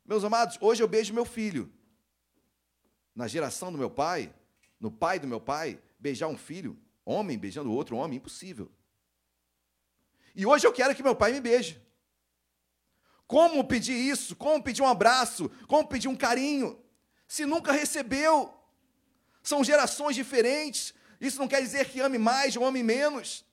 [0.04, 1.72] Meus amados, hoje eu beijo meu filho.
[3.14, 4.32] Na geração do meu pai,
[4.78, 8.70] no pai do meu pai, beijar um filho, homem beijando outro homem, impossível.
[10.38, 11.78] E hoje eu quero que meu pai me beije.
[13.26, 14.34] Como pedir isso?
[14.34, 15.50] Como pedir um abraço?
[15.66, 16.82] Como pedir um carinho?
[17.26, 18.54] Se nunca recebeu.
[19.42, 20.94] São gerações diferentes.
[21.20, 23.46] Isso não quer dizer que ame mais ou ame menos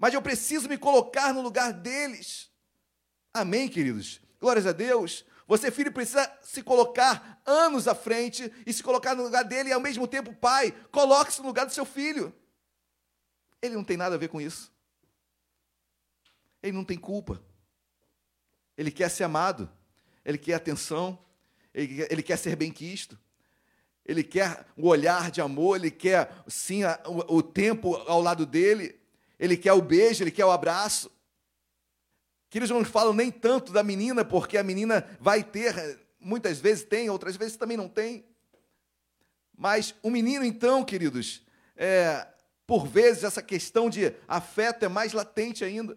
[0.00, 2.50] mas eu preciso me colocar no lugar deles.
[3.34, 4.18] Amém, queridos?
[4.40, 5.26] Glórias a Deus.
[5.46, 9.72] Você, filho, precisa se colocar anos à frente e se colocar no lugar dele e,
[9.74, 12.34] ao mesmo tempo, pai, coloque-se no lugar do seu filho.
[13.60, 14.72] Ele não tem nada a ver com isso.
[16.62, 17.42] Ele não tem culpa.
[18.76, 19.70] Ele quer ser amado.
[20.24, 21.18] Ele quer atenção.
[21.74, 23.18] Ele quer, ele quer ser bem-quisto.
[24.04, 25.76] Ele quer o olhar de amor.
[25.76, 29.00] Ele quer, sim, o, o tempo ao lado dele
[29.40, 31.10] ele quer o beijo, ele quer o abraço.
[32.50, 36.84] Que eles não falam nem tanto da menina, porque a menina vai ter, muitas vezes
[36.84, 38.26] tem, outras vezes também não tem.
[39.56, 41.42] Mas o menino, então, queridos,
[41.74, 42.26] é,
[42.66, 45.96] por vezes essa questão de afeto é mais latente ainda.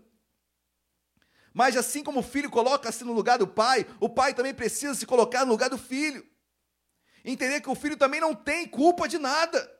[1.53, 5.05] Mas assim como o filho coloca-se no lugar do pai, o pai também precisa se
[5.05, 6.25] colocar no lugar do filho.
[7.23, 9.71] Entender que o filho também não tem culpa de nada.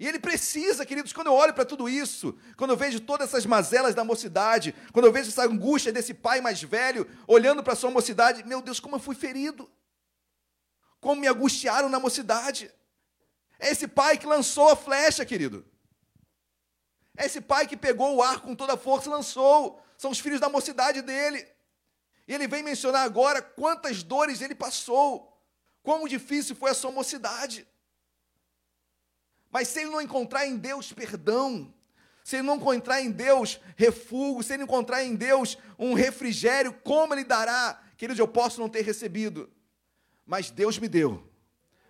[0.00, 3.44] E ele precisa, queridos, quando eu olho para tudo isso, quando eu vejo todas essas
[3.44, 7.90] mazelas da mocidade, quando eu vejo essa angústia desse pai mais velho, olhando para sua
[7.90, 9.68] mocidade, meu Deus, como eu fui ferido.
[11.00, 12.70] Como me angustiaram na mocidade.
[13.58, 15.66] É esse pai que lançou a flecha, querido.
[17.16, 19.82] É esse pai que pegou o ar com toda a força e lançou.
[19.98, 21.46] São os filhos da mocidade dele.
[22.26, 25.36] E ele vem mencionar agora quantas dores ele passou.
[25.82, 27.66] Como difícil foi a sua mocidade.
[29.50, 31.74] Mas se ele não encontrar em Deus perdão,
[32.22, 36.72] se ele não encontrar em Deus refúgio, se ele não encontrar em Deus um refrigério,
[36.84, 37.82] como ele dará?
[37.96, 39.50] Queridos, eu posso não ter recebido,
[40.24, 41.26] mas Deus me deu.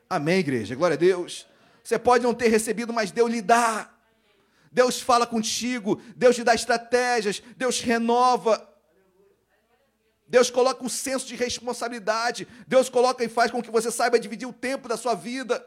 [0.08, 0.74] Amém, igreja?
[0.74, 1.46] Glória a Deus.
[1.84, 3.92] Você pode não ter recebido, mas Deus lhe dá.
[4.72, 8.66] Deus fala contigo, Deus te dá estratégias, Deus renova.
[10.28, 14.46] Deus coloca um senso de responsabilidade, Deus coloca e faz com que você saiba dividir
[14.46, 15.66] o tempo da sua vida.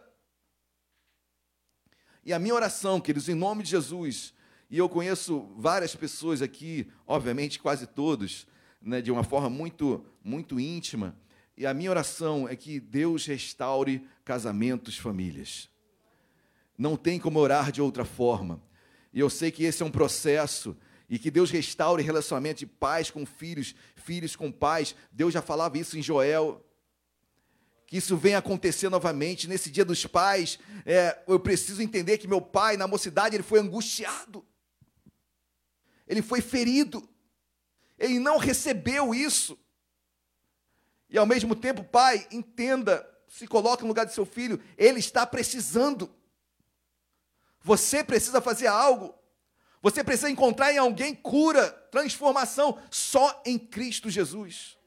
[2.24, 4.34] E a minha oração, queridos, em nome de Jesus,
[4.70, 8.46] e eu conheço várias pessoas aqui, obviamente quase todos,
[8.80, 11.18] né, de uma forma muito, muito íntima,
[11.58, 15.70] e a minha oração é que Deus restaure casamentos, famílias.
[16.78, 18.62] Não tem como orar de outra forma.
[19.14, 20.76] E eu sei que esse é um processo
[21.10, 24.96] e que Deus restaure relacionamento de pais com filhos, filhos com pais.
[25.12, 26.66] Deus já falava isso em Joel
[27.92, 29.50] que isso venha acontecer novamente.
[29.50, 33.60] Nesse dia dos pais, é, eu preciso entender que meu pai, na mocidade, ele foi
[33.60, 34.46] angustiado,
[36.08, 37.06] ele foi ferido,
[38.00, 39.60] ele não recebeu isso.
[41.10, 45.28] E ao mesmo tempo, pai, entenda, se coloque no lugar de seu filho, ele está
[45.28, 46.10] precisando.
[47.64, 49.14] Você precisa fazer algo.
[49.82, 54.78] Você precisa encontrar em alguém cura, transformação, só em Cristo Jesus.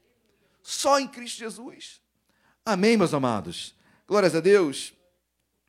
[0.63, 2.01] Só em Cristo Jesus.
[2.65, 3.75] Amém, meus amados?
[4.07, 4.93] Glórias a Deus.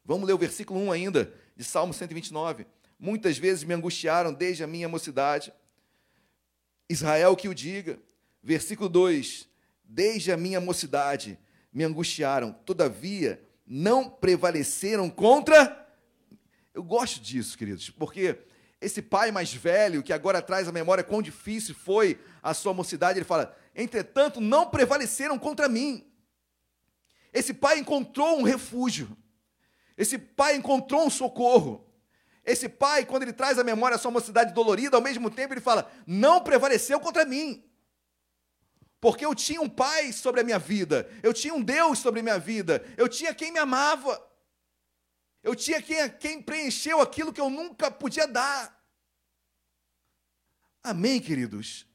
[0.04, 2.66] Vamos ler o versículo 1 ainda, de Salmo 129.
[2.98, 5.52] Muitas vezes me angustiaram desde a minha mocidade.
[6.88, 7.98] Israel que o diga.
[8.42, 9.48] Versículo 2:
[9.84, 11.38] Desde a minha mocidade
[11.72, 15.85] me angustiaram, todavia não prevaleceram contra.
[16.76, 18.38] Eu gosto disso, queridos, porque
[18.82, 23.18] esse pai mais velho, que agora traz a memória quão difícil foi a sua mocidade,
[23.18, 26.06] ele fala: Entretanto, não prevaleceram contra mim.
[27.32, 29.16] Esse pai encontrou um refúgio.
[29.96, 31.90] Esse pai encontrou um socorro.
[32.44, 35.62] Esse pai, quando ele traz à memória a sua mocidade dolorida, ao mesmo tempo ele
[35.62, 37.64] fala: Não prevaleceu contra mim.
[39.00, 42.22] Porque eu tinha um pai sobre a minha vida, eu tinha um Deus sobre a
[42.22, 44.22] minha vida, eu tinha quem me amava,
[45.46, 48.76] eu tinha quem, quem preencheu aquilo que eu nunca podia dar.
[50.82, 51.86] Amém, queridos?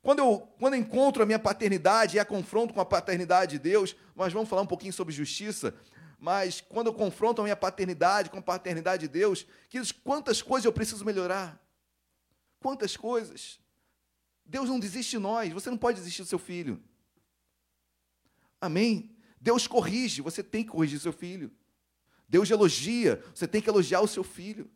[0.00, 3.58] Quando eu, quando eu encontro a minha paternidade e a confronto com a paternidade de
[3.58, 5.74] Deus, nós vamos falar um pouquinho sobre justiça,
[6.18, 10.64] mas quando eu confronto a minha paternidade com a paternidade de Deus, queridos, quantas coisas
[10.64, 11.62] eu preciso melhorar?
[12.58, 13.60] Quantas coisas?
[14.46, 16.82] Deus não desiste de nós, você não pode desistir do seu filho.
[18.58, 19.14] Amém?
[19.38, 21.52] Deus corrige, você tem que corrigir seu filho.
[22.34, 24.68] Deus elogia, você tem que elogiar o seu filho.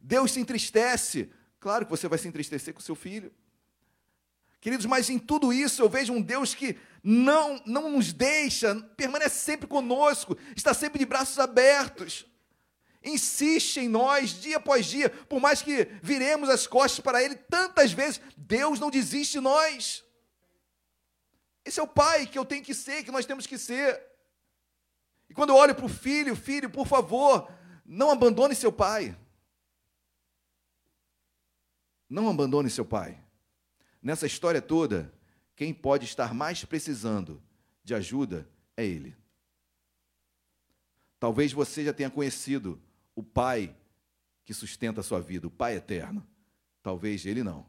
[0.00, 1.30] Deus se entristece,
[1.60, 3.32] claro que você vai se entristecer com o seu filho.
[4.60, 9.36] Queridos, mas em tudo isso eu vejo um Deus que não, não nos deixa, permanece
[9.38, 12.26] sempre conosco, está sempre de braços abertos.
[13.04, 17.92] Insiste em nós dia após dia, por mais que viremos as costas para Ele tantas
[17.92, 20.04] vezes, Deus não desiste de nós.
[21.64, 24.07] Esse é o pai que eu tenho que ser, que nós temos que ser.
[25.38, 27.48] Quando eu olho para o filho, filho, por favor,
[27.86, 29.16] não abandone seu pai.
[32.10, 33.22] Não abandone seu pai.
[34.02, 35.14] Nessa história toda,
[35.54, 37.40] quem pode estar mais precisando
[37.84, 39.16] de ajuda é ele.
[41.20, 42.82] Talvez você já tenha conhecido
[43.14, 43.76] o Pai
[44.44, 46.26] que sustenta a sua vida, o Pai eterno.
[46.82, 47.64] Talvez ele não.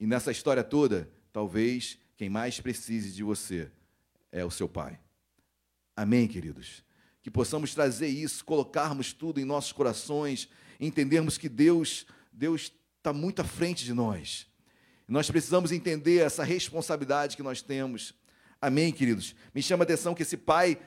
[0.00, 3.70] E nessa história toda, talvez quem mais precise de você
[4.32, 4.98] é o seu Pai.
[6.00, 6.82] Amém, queridos?
[7.20, 10.48] Que possamos trazer isso, colocarmos tudo em nossos corações,
[10.80, 14.46] entendermos que Deus, Deus está muito à frente de nós.
[15.06, 18.14] Nós precisamos entender essa responsabilidade que nós temos.
[18.62, 19.34] Amém, queridos?
[19.54, 20.80] Me chama a atenção que esse pai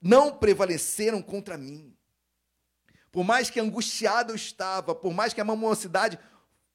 [0.00, 1.92] não prevaleceram contra mim.
[3.10, 6.16] Por mais que angustiado eu estava, por mais que a mocidade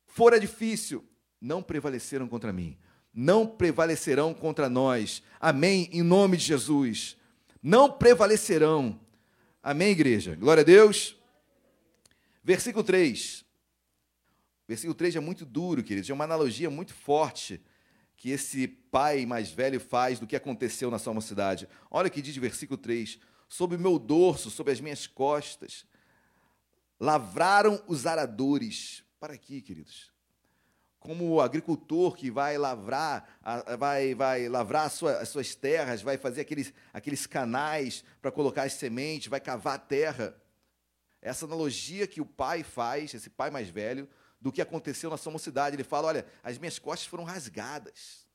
[0.05, 1.09] fora difícil,
[1.39, 2.77] não prevaleceram contra mim.
[3.13, 5.23] Não prevalecerão contra nós.
[5.39, 7.20] Amém, em nome de Jesus.
[7.61, 8.99] Não prevalecerão.
[9.61, 10.35] Amém, igreja?
[10.35, 11.15] Glória a Deus.
[12.43, 13.45] Versículo 3.
[14.67, 17.61] Versículo 3 é muito duro, queridos, é uma analogia muito forte
[18.15, 21.67] que esse pai mais velho faz do que aconteceu na sua mocidade.
[21.89, 25.85] Olha o que diz o versículo 3: Sob o meu dorso, sobre as minhas costas,
[26.99, 29.03] lavraram os aradores.
[29.19, 30.11] Para aqui, queridos.
[31.01, 33.27] Como o agricultor que vai lavrar,
[33.79, 38.63] vai, vai lavrar as suas, as suas terras, vai fazer aqueles, aqueles canais para colocar
[38.63, 40.39] as sementes, vai cavar a terra.
[41.19, 44.07] Essa analogia que o pai faz, esse pai mais velho,
[44.39, 45.75] do que aconteceu na sua mocidade.
[45.75, 48.27] Ele fala: Olha, as minhas costas foram rasgadas,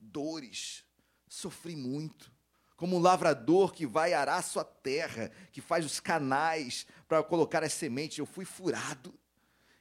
[0.00, 0.84] dores,
[1.28, 2.32] sofri muito.
[2.76, 7.72] Como um lavrador que vai arar sua terra, que faz os canais para colocar as
[7.72, 9.14] sementes, eu fui furado.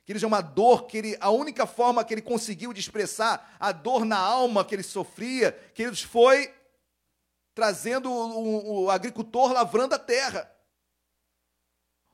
[0.10, 3.72] Queridos, é uma dor que ele, a única forma que ele conseguiu de expressar a
[3.72, 6.52] dor na alma que ele sofria, queridos, foi
[7.54, 10.52] trazendo o, o, agricultor lavrando a terra.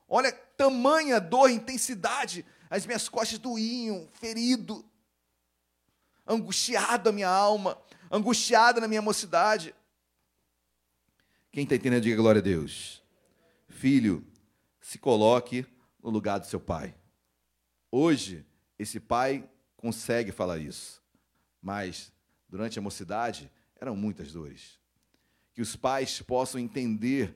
[0.06, 4.84] Olha, tamanha dor, intensidade as minhas costas doíam, ferido,
[6.26, 7.78] angustiado a minha alma,
[8.10, 9.74] angustiada na minha mocidade.
[11.50, 13.02] Quem está entendendo, diga glória a Deus.
[13.70, 14.22] Filho,
[14.82, 15.64] se coloque
[16.02, 16.94] no lugar do seu pai.
[17.98, 18.44] Hoje,
[18.78, 21.02] esse pai consegue falar isso,
[21.62, 22.12] mas
[22.46, 24.78] durante a mocidade eram muitas dores.
[25.54, 27.34] Que os pais possam entender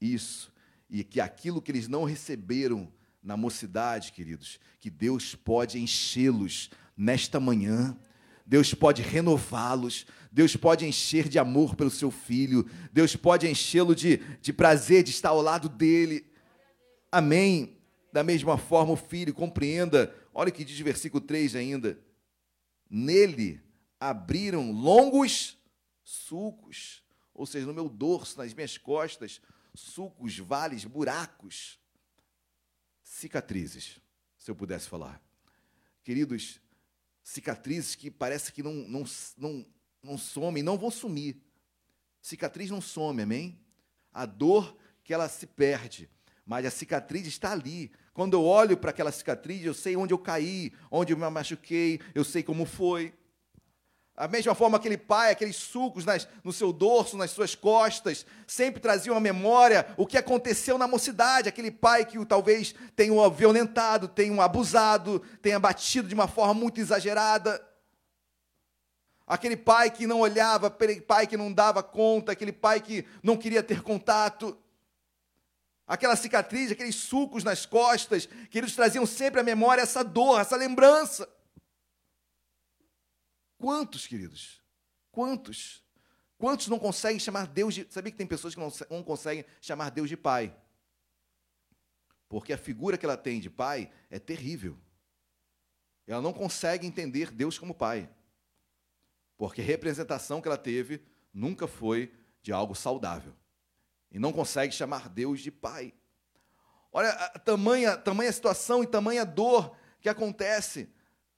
[0.00, 0.52] isso
[0.88, 2.88] e que aquilo que eles não receberam
[3.20, 7.98] na mocidade, queridos, que Deus pode enchê-los nesta manhã.
[8.46, 14.18] Deus pode renová-los, Deus pode encher de amor pelo seu filho, Deus pode enchê-lo de,
[14.40, 16.24] de prazer de estar ao lado dele.
[17.10, 17.75] Amém.
[18.16, 22.02] Da mesma forma, o filho, compreenda, olha o que diz versículo 3 ainda.
[22.88, 23.60] Nele
[24.00, 25.58] abriram longos
[26.02, 27.04] sulcos,
[27.34, 29.38] ou seja, no meu dorso, nas minhas costas,
[29.74, 31.78] sulcos, vales, buracos
[33.02, 34.00] cicatrizes,
[34.38, 35.22] se eu pudesse falar.
[36.02, 36.58] Queridos,
[37.22, 39.04] cicatrizes que parece que não, não,
[39.36, 39.66] não,
[40.02, 41.36] não somem, não vão sumir.
[42.22, 43.60] Cicatriz não some, amém?
[44.10, 46.08] A dor que ela se perde,
[46.46, 47.92] mas a cicatriz está ali.
[48.16, 52.00] Quando eu olho para aquela cicatriz, eu sei onde eu caí, onde eu me machuquei,
[52.14, 53.12] eu sei como foi.
[54.16, 58.80] A mesma forma, aquele pai, aqueles sucos nas, no seu dorso, nas suas costas, sempre
[58.80, 61.50] traziam à memória o que aconteceu na mocidade.
[61.50, 67.62] Aquele pai que talvez tenha violentado, tenha abusado, tenha batido de uma forma muito exagerada.
[69.26, 73.36] Aquele pai que não olhava, aquele pai que não dava conta, aquele pai que não
[73.36, 74.56] queria ter contato.
[75.86, 80.56] Aquela cicatriz, aqueles sucos nas costas, que eles traziam sempre à memória essa dor, essa
[80.56, 81.28] lembrança.
[83.56, 84.60] Quantos, queridos?
[85.12, 85.82] Quantos?
[86.38, 87.86] Quantos não conseguem chamar Deus de.
[87.88, 90.54] Sabia que tem pessoas que não, conseguem chamar Deus de pai?
[92.28, 94.76] Porque a figura que ela tem de pai é terrível.
[96.06, 98.10] Ela não consegue entender Deus como pai.
[99.36, 101.00] Porque a representação que ela teve
[101.32, 102.12] nunca foi
[102.42, 103.34] de algo saudável.
[104.10, 105.92] E não consegue chamar Deus de pai.
[106.92, 110.88] Olha a tamanha, tamanha situação e tamanha dor que acontece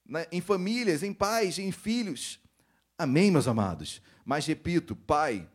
[0.07, 2.41] né, em famílias, em pais, em filhos.
[2.97, 4.01] Amém, meus amados?
[4.25, 5.49] Mas repito, pai,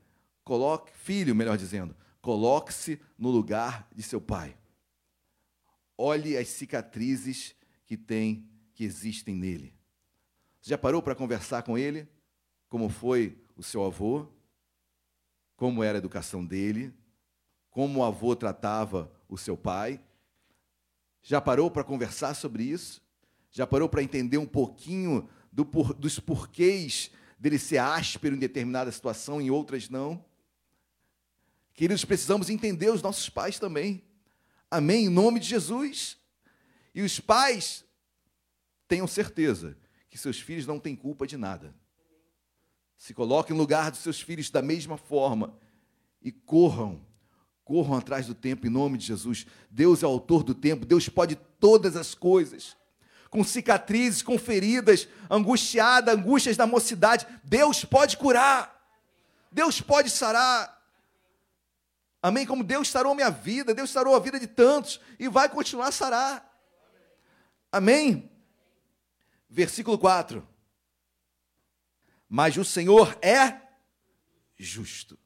[0.43, 4.57] coloque, filho, melhor dizendo, coloque-se no lugar de seu pai.
[5.97, 7.55] Olhe as cicatrizes
[7.85, 9.73] que tem, que existem nele.
[10.61, 12.07] Você já parou para conversar com ele?
[12.69, 14.27] Como foi o seu avô?
[15.55, 16.93] Como era a educação dele?
[17.73, 19.99] Como o avô tratava o seu pai?
[21.23, 23.01] Já parou para conversar sobre isso?
[23.49, 27.09] Já parou para entender um pouquinho do por, dos porquês
[27.39, 30.23] dele ser áspero em determinada situação, em outras não?
[31.73, 34.03] Queridos, precisamos entender os nossos pais também.
[34.69, 35.05] Amém?
[35.05, 36.19] Em nome de Jesus.
[36.93, 37.83] E os pais
[38.87, 39.75] tenham certeza
[40.11, 41.73] que seus filhos não têm culpa de nada.
[42.95, 45.57] Se coloquem no lugar dos seus filhos da mesma forma
[46.21, 47.03] e corram,
[47.63, 49.45] corram atrás do tempo em nome de Jesus.
[49.69, 52.75] Deus é o autor do tempo, Deus pode todas as coisas.
[53.29, 58.71] Com cicatrizes, com feridas, angustiada, angústias da mocidade, Deus pode curar.
[59.51, 60.81] Deus pode sarar.
[62.21, 62.45] Amém?
[62.45, 65.91] Como Deus sarou minha vida, Deus sarou a vida de tantos e vai continuar a
[65.91, 66.53] sarar.
[67.71, 68.31] Amém?
[69.49, 70.47] Versículo 4.
[72.29, 73.61] Mas o Senhor é
[74.57, 75.19] justo.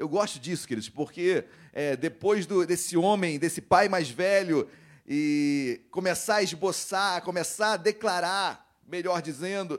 [0.00, 1.44] Eu gosto disso, queridos, porque
[1.74, 4.66] é, depois do, desse homem, desse pai mais velho,
[5.06, 9.78] e começar a esboçar, começar a declarar, melhor dizendo,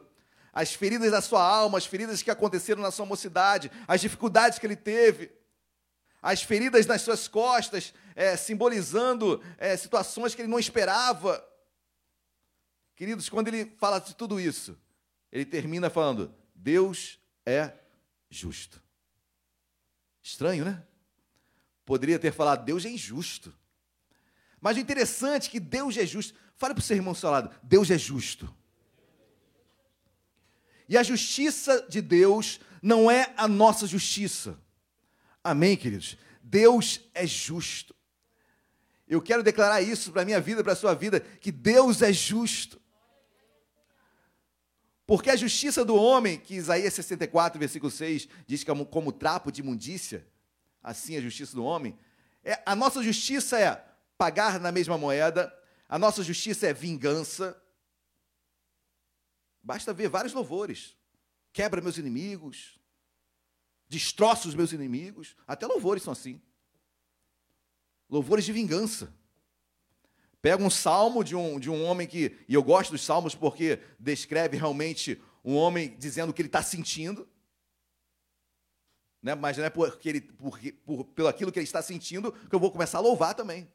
[0.54, 4.68] as feridas da sua alma, as feridas que aconteceram na sua mocidade, as dificuldades que
[4.68, 5.32] ele teve,
[6.22, 11.44] as feridas nas suas costas, é, simbolizando é, situações que ele não esperava.
[12.96, 14.78] Queridos, quando ele fala de tudo isso,
[15.32, 17.74] ele termina falando: Deus é
[18.30, 18.91] justo.
[20.22, 20.84] Estranho, né?
[21.86, 23.54] Poderia ter falado: Deus é injusto.
[24.60, 26.34] Mas o interessante é que Deus é justo.
[26.56, 28.54] Fale para o seu irmão do seu lado: Deus é justo.
[30.88, 34.60] E a justiça de Deus não é a nossa justiça.
[35.44, 36.18] Amém, queridos?
[36.44, 37.96] Deus é justo.
[39.08, 42.12] Eu quero declarar isso para a minha vida, para a sua vida, que Deus é
[42.12, 42.81] justo.
[45.12, 49.52] Porque a justiça do homem, que Isaías 64, versículo 6, diz que é como trapo
[49.52, 50.26] de imundícia,
[50.82, 52.00] assim a justiça do homem,
[52.42, 53.76] é, a nossa justiça é
[54.18, 55.54] pagar na mesma moeda,
[55.90, 57.62] a nossa justiça é vingança.
[59.62, 60.96] Basta ver vários louvores.
[61.52, 62.80] Quebra meus inimigos,
[63.90, 65.36] destroça os meus inimigos.
[65.46, 66.42] Até louvores são assim.
[68.10, 69.14] Louvores de vingança.
[70.42, 72.36] Pega um salmo de um, de um homem que.
[72.48, 76.64] E eu gosto dos salmos porque descreve realmente um homem dizendo o que ele está
[76.64, 77.28] sentindo.
[79.22, 79.36] Né?
[79.36, 82.60] Mas não é porque ele, por, por, pelo aquilo que ele está sentindo que eu
[82.60, 83.72] vou começar a louvar também.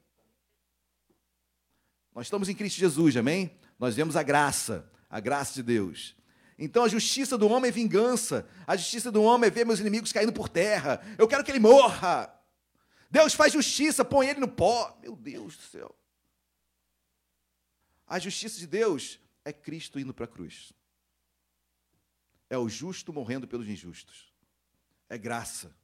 [2.12, 3.56] Nós estamos em Cristo Jesus, amém?
[3.78, 6.16] Nós vemos a graça, a graça de Deus.
[6.58, 8.48] Então a justiça do homem é vingança.
[8.66, 11.00] A justiça do homem é ver meus inimigos caindo por terra.
[11.16, 12.32] Eu quero que ele morra.
[13.08, 14.98] Deus faz justiça, põe ele no pó.
[15.00, 15.94] Meu Deus do céu.
[18.06, 20.72] A justiça de Deus é Cristo indo para a cruz.
[22.48, 24.32] É o justo morrendo pelos injustos.
[25.08, 25.74] É graça.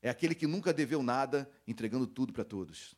[0.00, 2.94] É aquele que nunca deveu nada, entregando tudo para todos.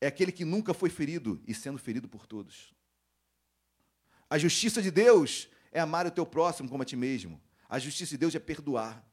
[0.00, 2.74] É aquele que nunca foi ferido e sendo ferido por todos.
[4.28, 7.40] A justiça de Deus é amar o teu próximo como a ti mesmo.
[7.68, 9.04] A justiça de Deus é perdoar.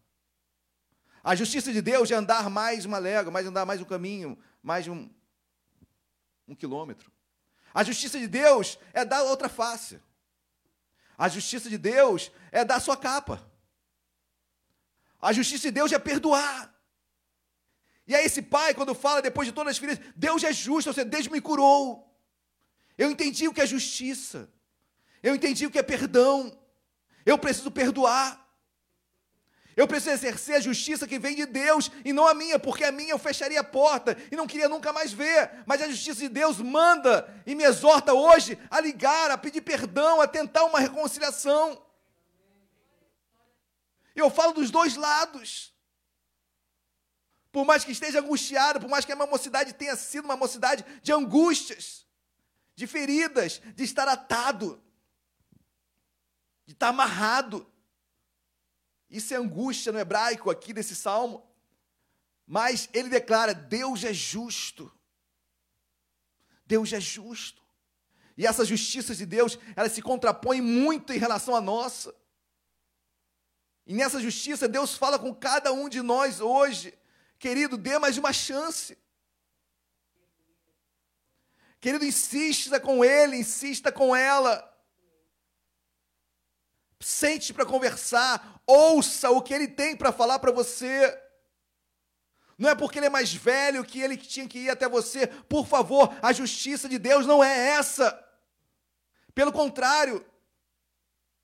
[1.24, 4.88] A justiça de Deus é andar mais uma légua, mais andar mais um caminho, mais
[4.88, 5.10] um,
[6.48, 7.12] um quilômetro.
[7.74, 10.00] A justiça de Deus é dar outra face.
[11.18, 13.46] A justiça de Deus é dar sua capa.
[15.22, 16.74] A justiça de Deus é perdoar.
[18.08, 20.94] E aí esse pai, quando fala depois de todas as feridas, Deus é justo, ou
[20.94, 22.16] seja, Deus me curou.
[22.98, 24.50] Eu entendi o que é justiça.
[25.24, 26.58] Eu entendi o que é perdão.
[27.26, 28.45] Eu preciso perdoar.
[29.76, 32.92] Eu preciso exercer a justiça que vem de Deus e não a minha, porque a
[32.94, 35.64] minha eu fecharia a porta e não queria nunca mais ver.
[35.66, 40.22] Mas a justiça de Deus manda e me exorta hoje a ligar, a pedir perdão,
[40.22, 41.86] a tentar uma reconciliação.
[44.16, 45.74] Eu falo dos dois lados.
[47.52, 50.86] Por mais que esteja angustiado, por mais que a minha mocidade tenha sido uma mocidade
[51.02, 52.06] de angústias,
[52.76, 54.82] de feridas, de estar atado.
[56.66, 57.70] de estar amarrado.
[59.16, 61.48] Isso é angústia no hebraico aqui desse salmo.
[62.46, 64.92] Mas ele declara: Deus é justo.
[66.66, 67.64] Deus é justo.
[68.38, 72.14] E essa justiça de Deus, ela se contrapõe muito em relação à nossa.
[73.88, 76.94] E nessa justiça, Deus fala com cada um de nós hoje.
[77.40, 78.98] Querido, dê mais uma chance.
[81.80, 84.75] Querido, insista com ele, insista com ela.
[87.06, 91.16] Sente para conversar, ouça o que ele tem para falar para você.
[92.58, 95.28] Não é porque ele é mais velho que ele tinha que ir até você.
[95.28, 98.28] Por favor, a justiça de Deus não é essa.
[99.36, 100.26] Pelo contrário,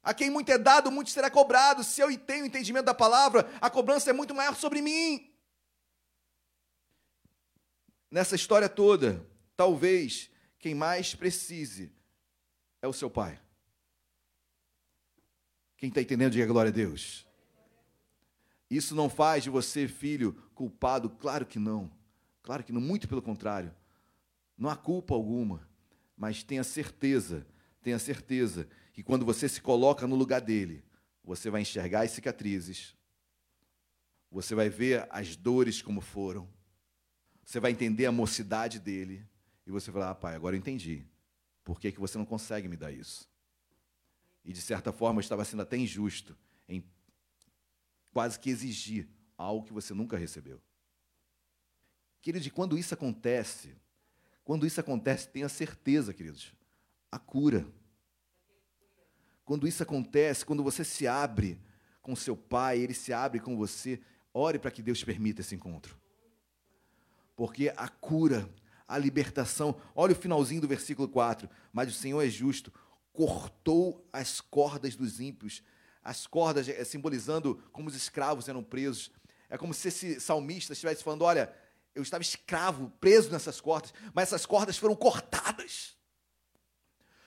[0.01, 1.83] a quem muito é dado, muito será cobrado.
[1.83, 5.31] Se eu tenho entendimento da palavra, a cobrança é muito maior sobre mim.
[8.09, 9.23] Nessa história toda,
[9.55, 11.93] talvez quem mais precise
[12.81, 13.39] é o seu pai.
[15.81, 17.25] Quem está entendendo, diga glória a Deus.
[18.69, 21.09] Isso não faz de você, filho, culpado?
[21.09, 21.91] Claro que não.
[22.43, 23.73] Claro que não, muito pelo contrário.
[24.55, 25.67] Não há culpa alguma.
[26.15, 27.47] Mas tenha certeza,
[27.81, 30.83] tenha certeza que quando você se coloca no lugar dele,
[31.23, 32.95] você vai enxergar as cicatrizes,
[34.29, 36.47] você vai ver as dores como foram,
[37.43, 39.25] você vai entender a mocidade dele,
[39.65, 41.07] e você vai falar: ah, pai, agora eu entendi.
[41.63, 43.30] Por que, que você não consegue me dar isso?
[44.43, 46.37] E de certa forma estava sendo até injusto
[46.67, 46.83] em
[48.11, 50.61] quase que exigir algo que você nunca recebeu.
[52.21, 53.75] Queridos, quando isso acontece,
[54.43, 56.53] quando isso acontece, tenha certeza, queridos,
[57.11, 57.67] a cura.
[59.43, 61.59] Quando isso acontece, quando você se abre
[62.01, 63.99] com seu pai, ele se abre com você,
[64.33, 65.99] ore para que Deus permita esse encontro.
[67.35, 68.47] Porque a cura,
[68.87, 71.49] a libertação, olha o finalzinho do versículo 4.
[71.73, 72.71] Mas o Senhor é justo,
[73.13, 75.61] cortou as cordas dos ímpios,
[76.03, 79.11] as cordas é, simbolizando como os escravos eram presos.
[79.49, 81.53] É como se esse salmista estivesse falando: olha,
[81.93, 85.95] eu estava escravo, preso nessas cordas, mas essas cordas foram cortadas.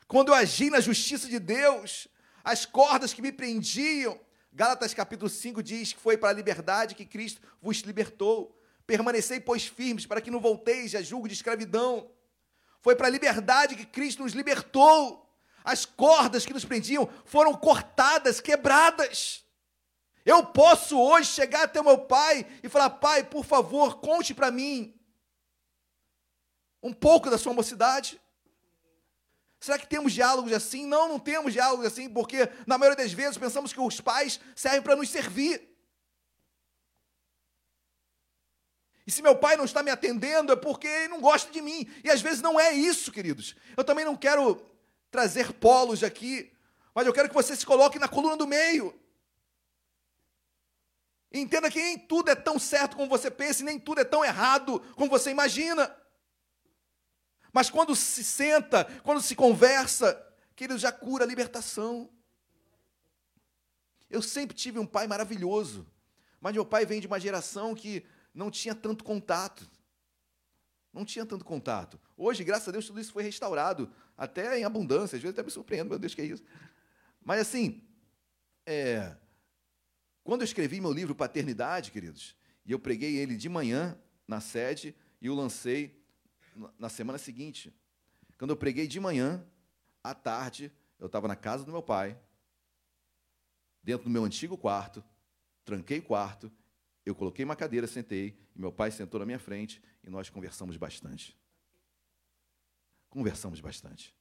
[0.06, 2.08] Quando eu agi na justiça de Deus,
[2.42, 4.18] as cordas que me prendiam,
[4.52, 8.56] Gálatas capítulo 5 diz que foi para a liberdade que Cristo vos libertou.
[8.86, 12.10] Permanecei, pois, firmes, para que não volteis a julgo de escravidão.
[12.80, 15.23] Foi para a liberdade que Cristo nos libertou.
[15.64, 19.42] As cordas que nos prendiam foram cortadas, quebradas.
[20.22, 24.94] Eu posso hoje chegar até meu pai e falar: Pai, por favor, conte para mim
[26.82, 28.20] um pouco da sua mocidade.
[29.58, 30.86] Será que temos diálogos assim?
[30.86, 34.82] Não, não temos diálogos assim, porque na maioria das vezes pensamos que os pais servem
[34.82, 35.74] para nos servir.
[39.06, 41.90] E se meu pai não está me atendendo é porque ele não gosta de mim.
[42.02, 43.56] E às vezes não é isso, queridos.
[43.74, 44.73] Eu também não quero
[45.14, 46.52] trazer polos aqui,
[46.92, 48.92] mas eu quero que você se coloque na coluna do meio.
[51.32, 54.24] Entenda que nem tudo é tão certo como você pensa e nem tudo é tão
[54.24, 55.94] errado como você imagina.
[57.52, 60.20] Mas quando se senta, quando se conversa,
[60.56, 62.10] querido, já cura a libertação.
[64.10, 65.86] Eu sempre tive um pai maravilhoso,
[66.40, 68.04] mas meu pai vem de uma geração que
[68.34, 69.70] não tinha tanto contato.
[70.92, 72.00] Não tinha tanto contato.
[72.16, 75.16] Hoje, graças a Deus, tudo isso foi restaurado, até em abundância.
[75.16, 76.42] Às vezes até me surpreendo, meu Deus, que é isso.
[77.22, 77.82] Mas assim,
[78.66, 79.16] é,
[80.22, 84.94] quando eu escrevi meu livro Paternidade, queridos, e eu preguei ele de manhã na sede
[85.20, 86.02] e o lancei
[86.78, 87.74] na semana seguinte.
[88.38, 89.44] Quando eu preguei de manhã,
[90.02, 92.18] à tarde, eu estava na casa do meu pai,
[93.82, 95.04] dentro do meu antigo quarto,
[95.64, 96.50] tranquei o quarto,
[97.04, 100.76] eu coloquei uma cadeira, sentei, e meu pai sentou na minha frente e nós conversamos
[100.76, 101.36] bastante.
[103.14, 104.12] Conversamos bastante.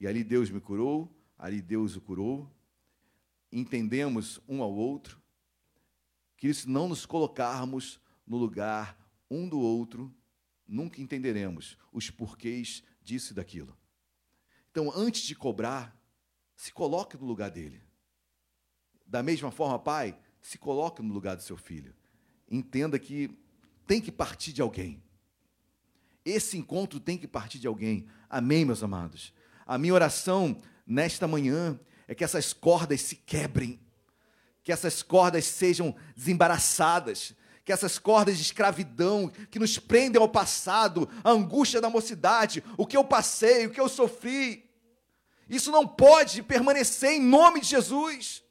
[0.00, 2.52] E ali Deus me curou, ali Deus o curou,
[3.52, 5.22] entendemos um ao outro,
[6.36, 8.98] que se não nos colocarmos no lugar
[9.30, 10.12] um do outro,
[10.66, 13.78] nunca entenderemos os porquês disso e daquilo.
[14.72, 15.96] Então, antes de cobrar,
[16.56, 17.80] se coloque no lugar dele.
[19.06, 21.94] Da mesma forma, pai, se coloque no lugar do seu filho.
[22.50, 23.30] Entenda que
[23.86, 25.00] tem que partir de alguém.
[26.30, 28.06] Esse encontro tem que partir de alguém.
[28.28, 29.32] Amém, meus amados?
[29.66, 33.80] A minha oração nesta manhã é que essas cordas se quebrem,
[34.62, 37.34] que essas cordas sejam desembaraçadas,
[37.64, 42.86] que essas cordas de escravidão que nos prendem ao passado, a angústia da mocidade, o
[42.86, 44.70] que eu passei, o que eu sofri,
[45.50, 48.44] isso não pode permanecer em nome de Jesus.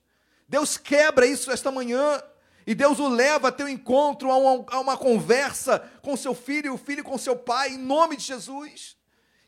[0.50, 2.22] Deus quebra isso esta manhã.
[2.70, 6.36] E Deus o leva a ter um encontro, a uma, a uma conversa com seu
[6.36, 8.96] filho e o filho com seu pai, em nome de Jesus.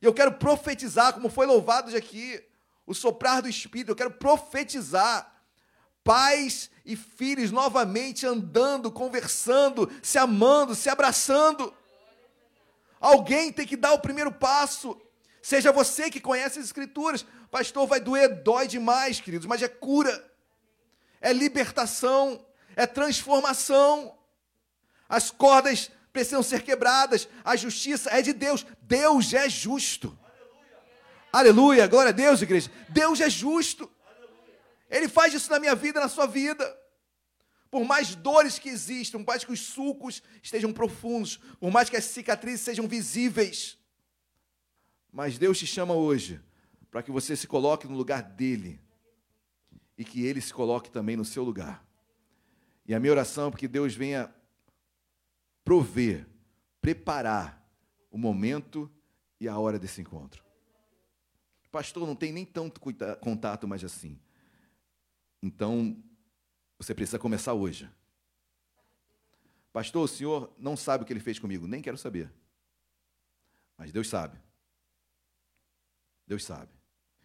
[0.01, 2.43] E eu quero profetizar, como foi louvado de aqui,
[2.83, 5.31] o soprar do Espírito, eu quero profetizar.
[6.03, 11.71] Pais e filhos novamente andando, conversando, se amando, se abraçando.
[12.99, 14.99] Alguém tem que dar o primeiro passo.
[15.43, 17.23] Seja você que conhece as Escrituras.
[17.51, 20.27] Pastor, vai doer, dói demais, queridos, mas é cura,
[21.21, 22.43] é libertação,
[22.75, 24.17] é transformação.
[25.07, 28.65] As cordas precisam ser quebradas, a justiça é de Deus.
[28.81, 30.17] Deus é justo.
[31.31, 32.69] Aleluia, glória a Deus, igreja.
[32.89, 33.89] Deus é justo.
[34.89, 36.77] Ele faz isso na minha vida, na sua vida.
[37.69, 41.95] Por mais dores que existam, por mais que os sulcos estejam profundos, por mais que
[41.95, 43.77] as cicatrizes sejam visíveis.
[45.09, 46.41] Mas Deus te chama hoje
[46.89, 48.81] para que você se coloque no lugar dele
[49.97, 51.85] e que ele se coloque também no seu lugar.
[52.91, 54.29] E a minha oração é que Deus venha
[55.63, 56.27] prover,
[56.81, 57.65] preparar
[58.11, 58.91] o momento
[59.39, 60.43] e a hora desse encontro.
[61.71, 62.81] Pastor, não tem nem tanto
[63.21, 64.19] contato mais assim.
[65.41, 66.03] Então,
[66.77, 67.89] você precisa começar hoje.
[69.71, 71.67] Pastor, o senhor não sabe o que ele fez comigo.
[71.67, 72.29] Nem quero saber.
[73.77, 74.37] Mas Deus sabe.
[76.27, 76.73] Deus sabe.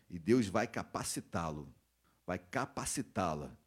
[0.08, 1.68] E Deus vai capacitá-lo,
[2.24, 3.58] vai capacitá-la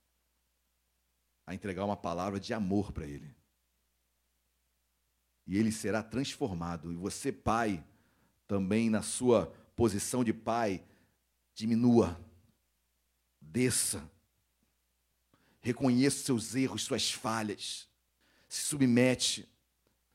[1.49, 3.35] a entregar uma palavra de amor para ele.
[5.47, 6.93] E ele será transformado.
[6.93, 7.83] E você, pai,
[8.47, 10.85] também na sua posição de pai,
[11.55, 12.23] diminua,
[13.41, 14.07] desça,
[15.59, 17.89] reconheça seus erros, suas falhas,
[18.47, 19.49] se submete.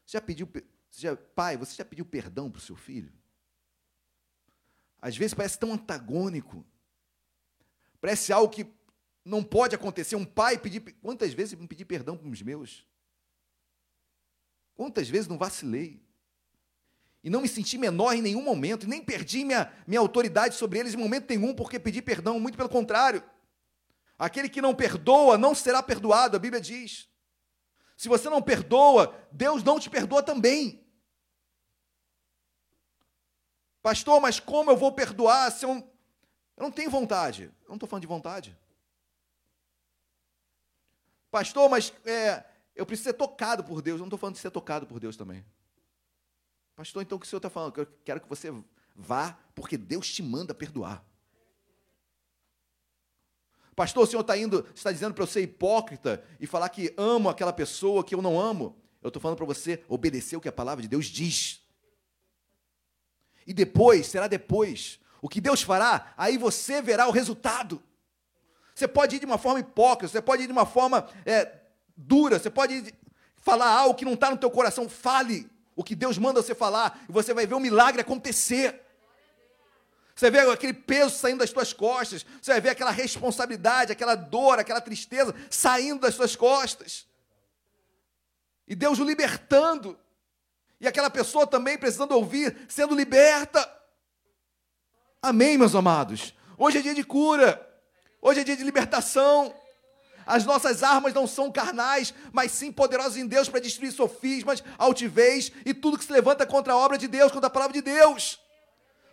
[0.06, 0.48] Você já pediu,
[0.88, 3.12] você já, pai, você já pediu perdão para o seu filho?
[5.02, 6.64] Às vezes parece tão antagônico,
[8.00, 8.72] parece algo que
[9.24, 10.16] não pode acontecer.
[10.16, 10.80] Um pai pedir.
[11.00, 12.86] Quantas vezes eu pedi perdão para os meus?
[14.74, 16.04] Quantas vezes não vacilei?
[17.24, 20.78] e não me senti menor em nenhum momento, e nem perdi minha, minha autoridade sobre
[20.78, 23.24] eles em momento nenhum, porque pedi perdão, muito pelo contrário.
[24.18, 27.08] Aquele que não perdoa não será perdoado, a Bíblia diz.
[27.96, 30.86] Se você não perdoa, Deus não te perdoa também.
[33.80, 37.44] Pastor, mas como eu vou perdoar se eu, eu não tenho vontade?
[37.62, 38.58] Eu não estou falando de vontade.
[41.34, 42.44] Pastor, mas é,
[42.76, 43.96] eu preciso ser tocado por Deus.
[43.96, 45.44] Eu não estou falando de ser tocado por Deus também.
[46.76, 47.76] Pastor, então o que o senhor está falando?
[47.76, 48.54] Eu quero que você
[48.94, 51.04] vá, porque Deus te manda perdoar.
[53.74, 57.28] Pastor, o senhor está indo, está dizendo para eu ser hipócrita e falar que amo
[57.28, 58.80] aquela pessoa que eu não amo.
[59.02, 61.66] Eu estou falando para você obedecer o que a palavra de Deus diz.
[63.44, 67.82] E depois, será depois, o que Deus fará, aí você verá o resultado.
[68.74, 71.60] Você pode ir de uma forma hipócrita, você pode ir de uma forma é,
[71.96, 72.92] dura, você pode
[73.36, 77.04] falar algo que não está no teu coração, fale o que Deus manda você falar,
[77.08, 78.80] e você vai ver o milagre acontecer.
[80.14, 84.58] Você vê aquele peso saindo das suas costas, você vai ver aquela responsabilidade, aquela dor,
[84.58, 87.06] aquela tristeza saindo das suas costas.
[88.66, 89.98] E Deus o libertando.
[90.80, 93.68] E aquela pessoa também precisando ouvir, sendo liberta.
[95.20, 96.34] Amém, meus amados?
[96.56, 97.73] Hoje é dia de cura.
[98.26, 99.54] Hoje é dia de libertação.
[100.24, 105.52] As nossas armas não são carnais, mas sim poderosas em Deus para destruir sofismas, altivez
[105.62, 108.40] e tudo que se levanta contra a obra de Deus, contra a palavra de Deus.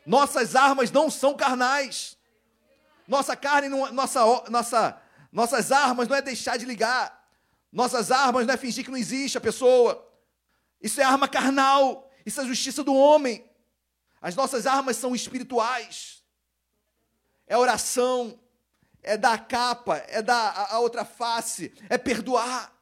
[0.05, 2.15] Nossas armas não são carnais.
[3.05, 7.21] Nossa carne, não, nossa, nossa, nossas armas não é deixar de ligar.
[7.69, 10.09] Nossas armas não é fingir que não existe a pessoa.
[10.81, 12.09] Isso é arma carnal.
[12.25, 13.45] Isso é justiça do homem.
[14.21, 16.23] As nossas armas são espirituais.
[17.45, 18.39] É oração,
[19.03, 22.75] é dar a capa, é dar a, outra face, é perdoar.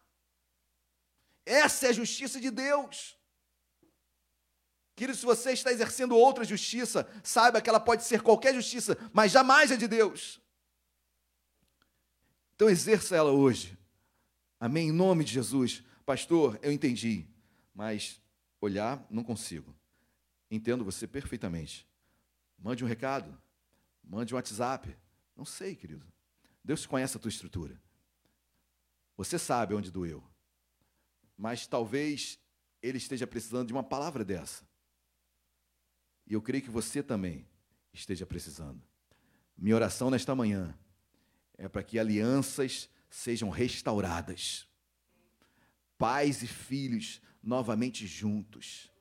[1.45, 3.17] Essa é a justiça de Deus.
[4.95, 9.31] Querido, se você está exercendo outra justiça, saiba que ela pode ser qualquer justiça, mas
[9.31, 10.41] jamais é de Deus.
[12.53, 13.77] Então exerça ela hoje.
[14.59, 14.89] Amém?
[14.89, 15.81] Em nome de Jesus.
[16.05, 17.25] Pastor, eu entendi,
[17.73, 18.21] mas
[18.59, 19.73] olhar não consigo.
[20.51, 21.87] Entendo você perfeitamente.
[22.57, 23.41] Mande um recado,
[24.03, 24.93] mande um WhatsApp,
[25.40, 26.06] não sei, querido.
[26.61, 27.82] Deus conhece a tua estrutura.
[29.16, 30.22] Você sabe onde doeu.
[31.38, 32.38] Mas talvez
[32.82, 34.68] ele esteja precisando de uma palavra dessa.
[36.28, 37.48] E eu creio que você também
[37.94, 38.84] esteja precisando.
[39.57, 40.78] Minha oração nesta manhã
[41.57, 44.68] é para que alianças sejam restauradas.
[45.98, 48.91] Pais e filhos novamente juntos,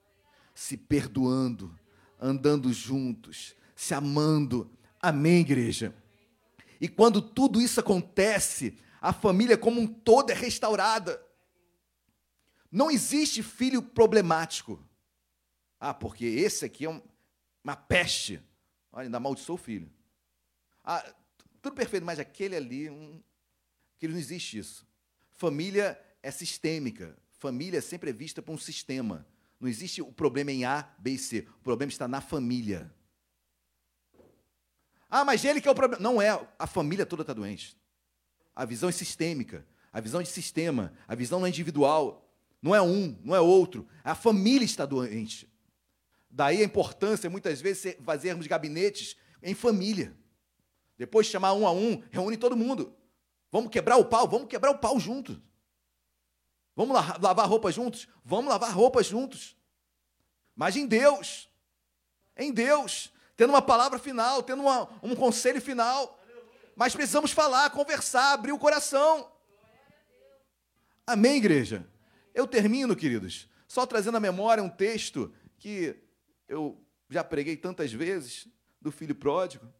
[0.55, 1.77] se perdoando,
[2.20, 4.70] andando juntos, se amando.
[5.01, 5.93] Amém, igreja?
[6.80, 11.20] E quando tudo isso acontece, a família como um todo é restaurada.
[12.70, 14.82] Não existe filho problemático.
[15.80, 17.00] Ah, porque esse aqui é um,
[17.62, 18.42] uma peste.
[18.92, 19.90] Olha, ainda amaldiçoou o filho.
[20.84, 21.05] Ah,
[21.62, 23.20] tudo perfeito, mas aquele ali, hum,
[23.98, 24.86] que não existe isso.
[25.30, 27.16] Família é sistêmica.
[27.30, 29.26] Família sempre é vista por um sistema.
[29.60, 31.46] Não existe o problema em A, B e C.
[31.60, 32.92] O problema está na família.
[35.10, 36.02] Ah, mas ele que é o problema.
[36.02, 37.76] Não é, a família toda está doente.
[38.55, 42.24] A visão é sistêmica, a visão é de sistema, a visão não é individual.
[42.60, 43.86] Não é um, não é outro.
[44.02, 45.48] A família está doente.
[46.28, 50.16] Daí a importância, muitas vezes, fazermos gabinetes em família.
[50.97, 52.94] Depois de chamar um a um, reúne todo mundo.
[53.51, 55.39] Vamos quebrar o pau, vamos quebrar o pau juntos.
[56.74, 58.09] Vamos lavar roupa juntos?
[58.24, 59.56] Vamos lavar roupa juntos.
[60.55, 61.48] Mas em Deus.
[62.36, 63.12] Em Deus.
[63.39, 66.20] Tendo uma palavra final, tendo uma, um conselho final.
[66.74, 69.31] Mas precisamos falar, conversar, abrir o coração.
[71.06, 71.86] Amém, igreja?
[72.35, 75.94] Eu termino, queridos, só trazendo à memória um texto que
[76.48, 78.48] eu já preguei tantas vezes,
[78.81, 79.73] do filho pródigo,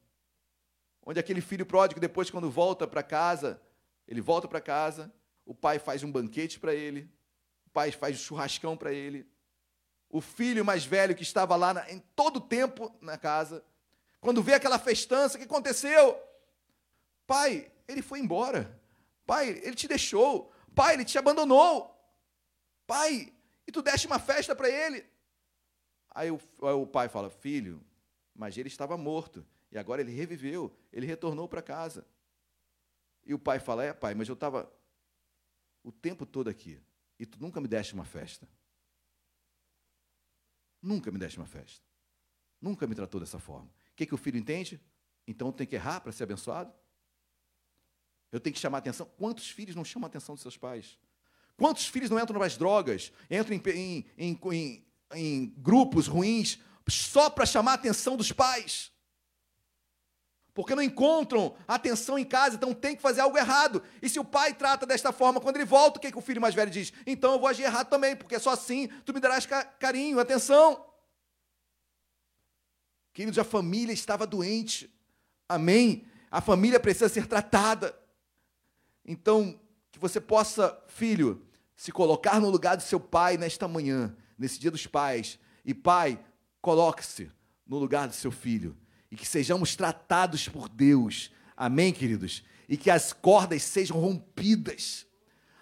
[1.05, 3.61] onde aquele filho pródigo, depois, quando volta para casa,
[4.07, 5.13] ele volta para casa,
[5.45, 7.11] o pai faz um banquete para ele,
[7.67, 9.27] o pai faz um churrascão para ele.
[10.11, 13.65] O filho mais velho que estava lá na, em todo o tempo na casa,
[14.21, 16.19] quando vê aquela festança, o que aconteceu?
[17.27, 18.81] Pai, ele foi embora.
[19.27, 20.53] Pai, ele te deixou.
[20.75, 21.95] Pai, ele te abandonou.
[22.87, 23.33] Pai,
[23.67, 25.05] e tu deste uma festa para ele.
[26.11, 27.85] Aí o, aí o pai fala: Filho,
[28.35, 29.47] mas ele estava morto.
[29.71, 30.75] E agora ele reviveu.
[30.93, 32.07] Ele retornou para casa.
[33.27, 34.73] E o pai fala: É, pai, mas eu estava
[35.85, 36.81] o tempo todo aqui.
[37.19, 38.49] E tu nunca me deste uma festa.
[40.83, 41.85] Nunca me deste uma festa.
[42.61, 43.67] Nunca me tratou dessa forma.
[43.67, 44.81] O que, que o filho entende?
[45.27, 46.73] Então tem que errar para ser abençoado?
[48.31, 49.07] Eu tenho que chamar atenção.
[49.17, 50.99] Quantos filhos não chamam a atenção dos seus pais?
[51.57, 57.45] Quantos filhos não entram nas drogas, entram em, em, em, em grupos ruins só para
[57.45, 58.93] chamar a atenção dos pais?
[60.59, 63.81] Porque não encontram atenção em casa, então tem que fazer algo errado.
[64.03, 66.41] E se o pai trata desta forma, quando ele volta, o que, que o filho
[66.41, 66.93] mais velho diz?
[67.07, 69.47] Então eu vou agir errado também, porque só assim tu me darás
[69.79, 70.85] carinho, atenção.
[73.13, 74.93] Queridos, a família estava doente.
[75.49, 76.05] Amém?
[76.29, 77.97] A família precisa ser tratada.
[79.07, 79.61] Então,
[79.93, 81.41] que você possa, filho,
[81.77, 85.39] se colocar no lugar do seu pai nesta manhã, nesse dia dos pais.
[85.65, 86.19] E pai,
[86.61, 87.31] coloque-se
[87.65, 88.77] no lugar do seu filho.
[89.11, 91.31] E que sejamos tratados por Deus.
[91.57, 92.45] Amém, queridos?
[92.69, 95.07] E que as cordas sejam rompidas.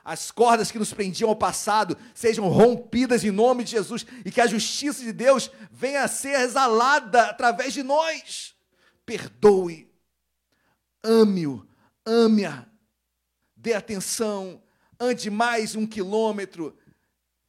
[0.04, 4.06] As cordas que nos prendiam ao passado sejam rompidas em nome de Jesus.
[4.24, 8.54] E que a justiça de Deus venha a ser exalada através de nós.
[9.04, 9.90] Perdoe.
[11.02, 11.66] Ame-o.
[12.04, 12.66] Ame-a.
[13.56, 14.62] Dê atenção
[14.98, 16.76] ande mais um quilômetro,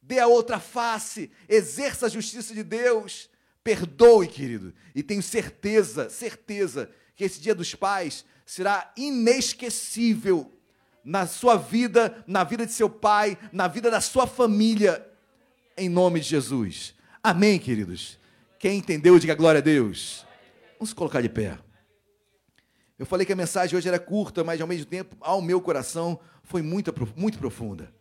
[0.00, 3.28] dê a outra face, exerça a justiça de Deus,
[3.68, 10.50] perdoe, querido, e tenho certeza, certeza, que esse dia dos pais será inesquecível
[11.04, 15.06] na sua vida, na vida de seu pai, na vida da sua família,
[15.76, 16.94] em nome de Jesus.
[17.22, 18.18] Amém, queridos?
[18.58, 20.24] Quem entendeu, diga glória a Deus.
[20.78, 21.58] Vamos colocar de pé.
[22.98, 26.18] Eu falei que a mensagem hoje era curta, mas ao mesmo tempo, ao meu coração,
[26.42, 27.92] foi muito, muito profunda.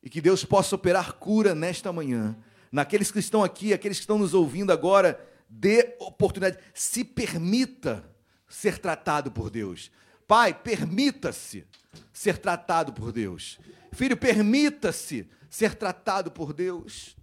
[0.00, 2.36] E que Deus possa operar cura nesta manhã.
[2.70, 5.18] Naqueles que estão aqui, aqueles que estão nos ouvindo agora,
[5.48, 6.58] dê oportunidade.
[6.74, 8.04] Se permita
[8.48, 9.90] ser tratado por Deus.
[10.26, 11.66] Pai, permita-se
[12.12, 13.58] ser tratado por Deus.
[13.92, 17.16] Filho, permita-se ser tratado por Deus.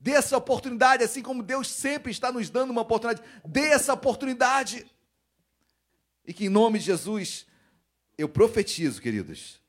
[0.00, 3.26] Dê essa oportunidade, assim como Deus sempre está nos dando uma oportunidade.
[3.44, 4.86] Dê essa oportunidade.
[6.26, 7.46] E que em nome de Jesus,
[8.18, 9.60] eu profetizo, queridos,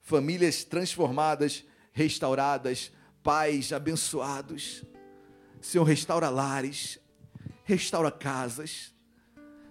[0.00, 2.90] famílias transformadas, restauradas,
[3.22, 4.84] pais abençoados.
[5.60, 6.98] Senhor, restaura lares,
[7.64, 8.92] restaura casas.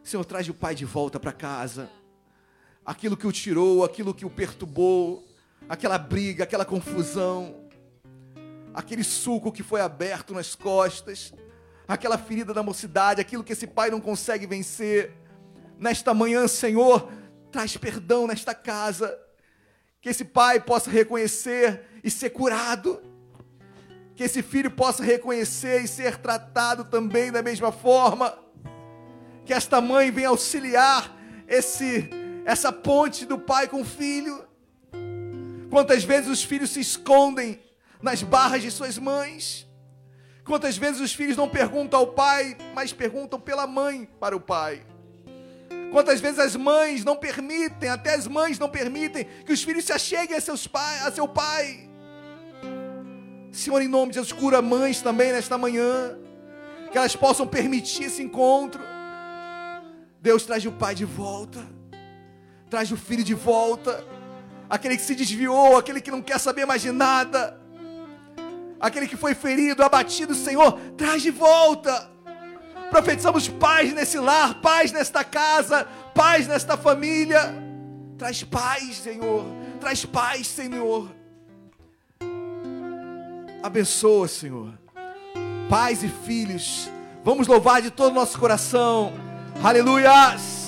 [0.04, 1.90] Senhor, traz o pai de volta para casa.
[2.86, 5.28] Aquilo que o tirou, aquilo que o perturbou,
[5.70, 7.70] aquela briga, aquela confusão,
[8.74, 11.34] aquele suco que foi aberto nas costas,
[11.88, 15.14] aquela ferida da mocidade, aquilo que esse pai não consegue vencer
[15.78, 17.12] nesta manhã, Senhor,
[17.52, 19.18] traz perdão nesta casa.
[20.00, 23.11] Que esse pai possa reconhecer e ser curado.
[24.16, 28.38] Que esse filho possa reconhecer e ser tratado também da mesma forma.
[29.46, 31.16] Que esta mãe venha auxiliar
[31.48, 32.10] esse
[32.46, 34.44] essa ponte do pai com o filho.
[35.70, 37.62] Quantas vezes os filhos se escondem
[38.02, 39.68] nas barras de suas mães?
[40.44, 44.86] Quantas vezes os filhos não perguntam ao pai, mas perguntam pela mãe para o pai?
[45.92, 49.94] Quantas vezes as mães não permitem, até as mães não permitem que os filhos se
[49.94, 51.90] acheguem a, seus pai, a seu pai.
[53.52, 56.18] Senhor, em nome de Jesus, cura mães também nesta manhã,
[56.90, 58.82] que elas possam permitir esse encontro.
[60.22, 61.60] Deus traz o pai de volta,
[62.70, 64.06] traz o filho de volta,
[64.70, 67.60] aquele que se desviou, aquele que não quer saber mais de nada,
[68.80, 72.10] aquele que foi ferido, abatido, Senhor, traz de volta.
[72.90, 77.54] Profetizamos paz nesse lar, paz nesta casa, paz nesta família.
[78.18, 79.46] Traz paz, Senhor,
[79.80, 81.21] traz paz, Senhor.
[83.64, 84.74] Abençoa, Senhor.
[85.70, 86.90] Pais e filhos,
[87.24, 89.14] vamos louvar de todo o nosso coração.
[89.64, 90.61] Aleluias.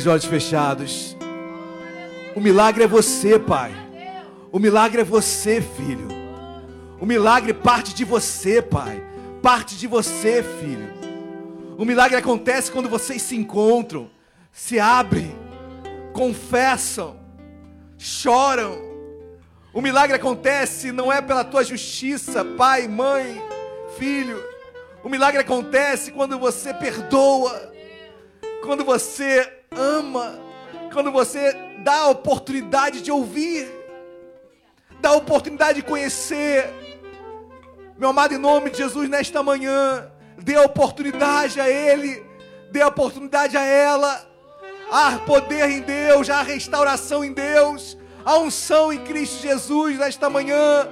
[0.00, 1.16] Igreja, olhos fechados.
[2.34, 3.70] O milagre é você, pai.
[4.50, 6.08] O milagre é você, filho.
[6.98, 9.04] O milagre parte de você, pai.
[9.42, 10.88] Parte de você, filho.
[11.76, 14.10] O milagre acontece quando vocês se encontram,
[14.50, 15.36] se abrem,
[16.14, 17.20] confessam,
[17.98, 18.80] choram.
[19.70, 23.38] O milagre acontece não é pela tua justiça, pai, mãe,
[23.98, 24.42] filho.
[25.04, 27.70] O milagre acontece quando você perdoa,
[28.62, 30.36] quando você ama,
[30.92, 31.52] quando você
[31.84, 33.70] dá a oportunidade de ouvir,
[35.00, 36.68] dá a oportunidade de conhecer,
[37.96, 42.20] Meu amado, em nome de Jesus, nesta manhã, dê a oportunidade a Ele,
[42.72, 44.26] dê a oportunidade a ela.
[44.90, 50.88] Há poder em Deus, há restauração em Deus, há unção em Cristo Jesus nesta manhã.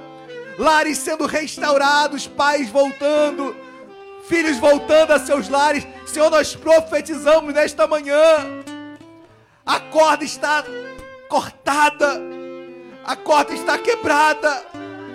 [0.57, 3.53] Lares sendo restaurados, pais voltando,
[4.27, 5.85] filhos voltando a seus lares.
[6.05, 8.58] Senhor, nós profetizamos nesta manhã.
[9.69, 10.63] A corda está
[11.27, 12.19] cortada,
[13.05, 14.65] a corda está quebrada.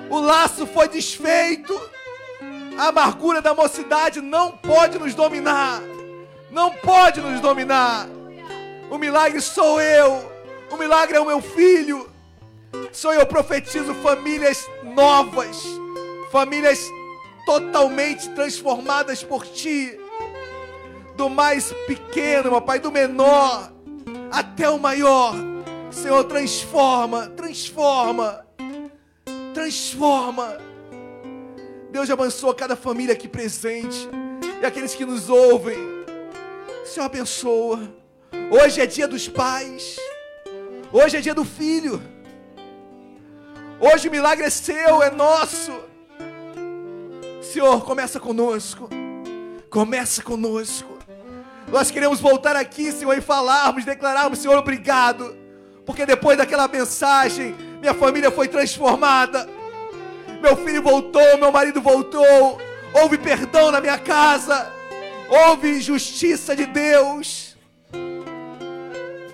[0.08, 1.76] O laço foi desfeito,
[2.78, 5.82] a amargura da mocidade não pode nos dominar,
[6.52, 8.06] não pode nos dominar.
[8.92, 10.32] O milagre sou eu,
[10.70, 12.08] o milagre é o meu filho.
[12.92, 15.64] Sou eu, profetizo famílias novas,
[16.30, 16.88] famílias
[17.44, 19.98] totalmente transformadas por ti,
[21.16, 23.73] do mais pequeno, meu Pai, do menor
[24.30, 25.34] até o maior.
[25.90, 28.44] Senhor, transforma, transforma
[29.54, 30.58] transforma.
[31.90, 34.08] Deus abençoa cada família aqui presente
[34.60, 35.78] e aqueles que nos ouvem.
[36.84, 37.80] Senhor abençoa.
[38.50, 39.96] Hoje é dia dos pais.
[40.92, 42.02] Hoje é dia do filho.
[43.80, 45.72] Hoje o milagre é seu, é nosso.
[47.40, 48.88] Senhor, começa conosco.
[49.70, 50.93] Começa conosco.
[51.68, 55.36] Nós queremos voltar aqui, Senhor, e falarmos, declararmos, Senhor, obrigado.
[55.84, 59.48] Porque depois daquela mensagem, minha família foi transformada.
[60.40, 62.60] Meu filho voltou, meu marido voltou.
[62.94, 64.72] Houve perdão na minha casa.
[65.28, 67.56] Houve justiça de Deus.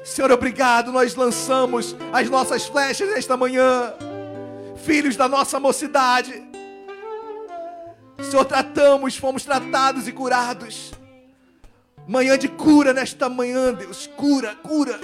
[0.04, 0.90] Senhor, obrigado.
[0.90, 3.92] Nós lançamos as nossas flechas nesta manhã.
[4.84, 6.42] Filhos da nossa mocidade.
[8.28, 10.92] Senhor, tratamos, fomos tratados e curados.
[12.10, 14.06] Manhã de cura nesta manhã, Deus.
[14.16, 14.98] Cura, cura.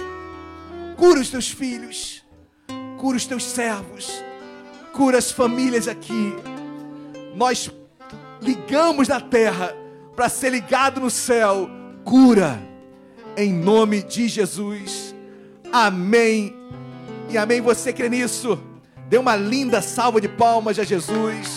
[0.95, 2.27] Cura os teus filhos
[2.97, 4.11] cura os teus servos,
[4.91, 6.35] cura as famílias aqui.
[7.35, 7.71] Nós
[8.41, 9.73] ligamos na terra
[10.15, 11.69] para ser ligado no céu.
[12.03, 12.59] Cura,
[13.37, 15.15] em nome de Jesus.
[15.71, 16.55] Amém.
[17.29, 17.61] E amém.
[17.61, 18.59] Você crê nisso?
[19.07, 21.56] Dê uma linda salva de palmas a Jesus.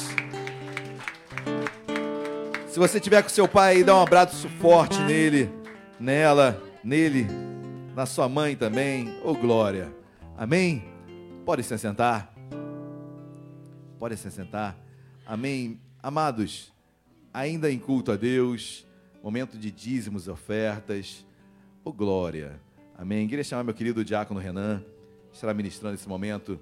[2.71, 5.51] Se você tiver com seu pai, dá um abraço forte nele,
[5.99, 7.27] nela, nele,
[7.97, 9.13] na sua mãe também.
[9.25, 9.93] Ô glória.
[10.39, 10.85] Amém.
[11.45, 12.33] Pode se sentar.
[13.99, 14.79] Pode se sentar.
[15.27, 15.81] Amém.
[16.01, 16.73] Amados,
[17.35, 18.87] ainda em culto a Deus,
[19.21, 21.27] momento de dízimos e ofertas.
[21.85, 22.61] Ô glória.
[22.97, 23.27] Amém.
[23.27, 24.85] Queria chamar meu querido diácono Renan,
[25.33, 26.57] estará ministrando esse momento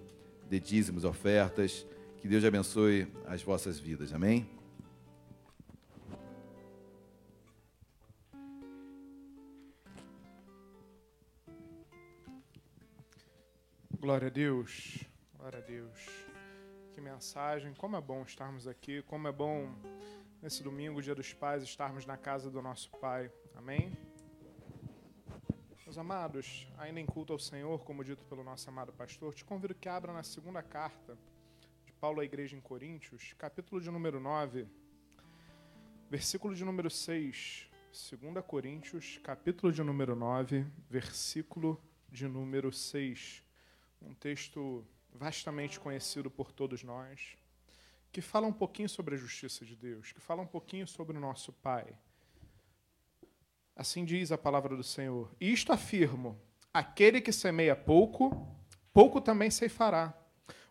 [0.48, 1.86] de dízimos ofertas.
[2.16, 4.14] Que Deus abençoe as vossas vidas.
[4.14, 4.57] Amém.
[14.00, 15.04] Glória a Deus,
[15.36, 15.98] glória a Deus.
[16.94, 19.74] Que mensagem, como é bom estarmos aqui, como é bom
[20.40, 23.28] nesse domingo, dia dos pais, estarmos na casa do nosso Pai.
[23.56, 23.90] Amém?
[25.84, 29.74] Meus amados, ainda em culto ao Senhor, como dito pelo nosso amado pastor, te convido
[29.74, 31.18] que abra na segunda carta
[31.84, 34.68] de Paulo à igreja em Coríntios, capítulo de número 9,
[36.08, 37.68] versículo de número 6.
[37.90, 43.47] 2 Coríntios, capítulo de número 9, versículo de número 6
[44.00, 47.36] um texto vastamente conhecido por todos nós,
[48.10, 51.20] que fala um pouquinho sobre a justiça de Deus, que fala um pouquinho sobre o
[51.20, 51.86] nosso Pai.
[53.76, 56.40] Assim diz a palavra do Senhor: Isto afirmo:
[56.72, 58.46] aquele que semeia pouco,
[58.92, 60.14] pouco também se fará.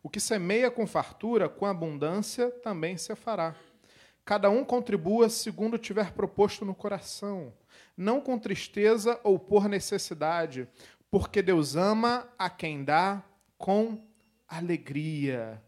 [0.03, 3.55] O que semeia com fartura, com abundância, também se fará.
[4.23, 7.53] Cada um contribua segundo tiver proposto no coração,
[7.95, 10.67] não com tristeza ou por necessidade,
[11.09, 13.23] porque Deus ama a quem dá
[13.57, 14.05] com
[14.47, 15.61] alegria.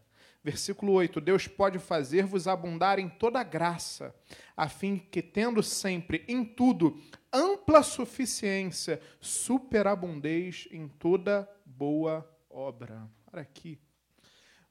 [0.44, 4.16] Versículo 8: Deus pode fazer-vos abundar em toda graça,
[4.56, 7.02] a fim que, tendo sempre em tudo
[7.32, 13.10] ampla suficiência, superabundez em toda boa obra.
[13.32, 13.80] Olha aqui.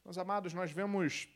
[0.05, 1.29] Meus amados, nós vemos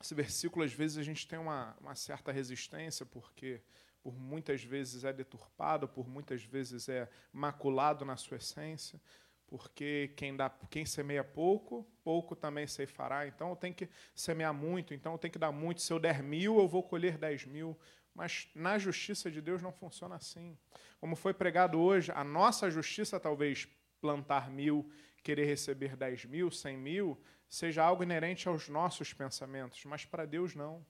[0.00, 3.60] esse versículo, às vezes a gente tem uma, uma certa resistência, porque
[4.02, 9.00] por muitas vezes é deturpado, por muitas vezes é maculado na sua essência,
[9.46, 13.26] porque quem dá, quem semeia pouco, pouco também se fará.
[13.26, 15.82] Então eu tenho que semear muito, então eu tenho que dar muito.
[15.82, 17.78] Se eu der mil, eu vou colher dez mil.
[18.14, 20.56] Mas na justiça de Deus não funciona assim.
[21.00, 23.68] Como foi pregado hoje, a nossa justiça talvez
[24.00, 24.90] plantar mil,
[25.22, 30.54] querer receber dez mil, cem mil, seja algo inerente aos nossos pensamentos, mas para Deus
[30.54, 30.84] não.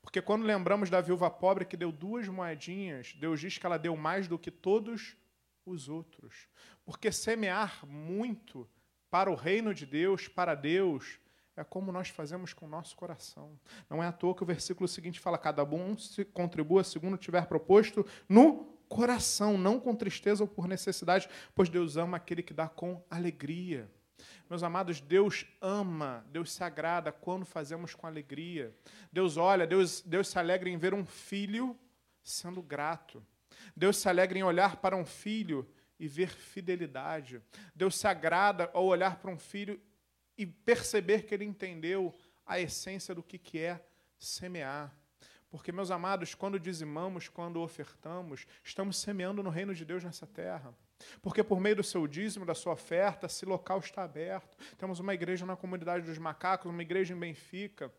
[0.00, 3.96] Porque quando lembramos da viúva pobre que deu duas moedinhas, Deus diz que ela deu
[3.96, 5.16] mais do que todos
[5.64, 6.48] os outros.
[6.84, 8.68] Porque semear muito
[9.10, 11.18] para o reino de Deus, para Deus,
[11.56, 13.58] é como nós fazemos com o nosso coração.
[13.88, 17.46] Não é à toa que o versículo seguinte fala: cada um se contribua segundo tiver
[17.46, 22.68] proposto no coração, não com tristeza ou por necessidade, pois Deus ama aquele que dá
[22.68, 23.90] com alegria.
[24.48, 28.74] Meus amados, Deus ama, Deus se agrada quando fazemos com alegria.
[29.12, 31.78] Deus olha, Deus, Deus se alegra em ver um filho
[32.22, 33.24] sendo grato.
[33.74, 35.68] Deus se alegra em olhar para um filho
[35.98, 37.40] e ver fidelidade.
[37.74, 39.80] Deus se agrada ao olhar para um filho
[40.36, 42.14] e perceber que ele entendeu
[42.44, 43.84] a essência do que, que é
[44.18, 44.94] semear.
[45.50, 50.74] Porque, meus amados, quando dizimamos, quando ofertamos, estamos semeando no reino de Deus nessa terra.
[51.20, 54.56] Porque por meio do seu dízimo, da sua oferta, esse local está aberto.
[54.76, 57.92] Temos uma igreja na comunidade dos macacos, uma igreja em Benfica.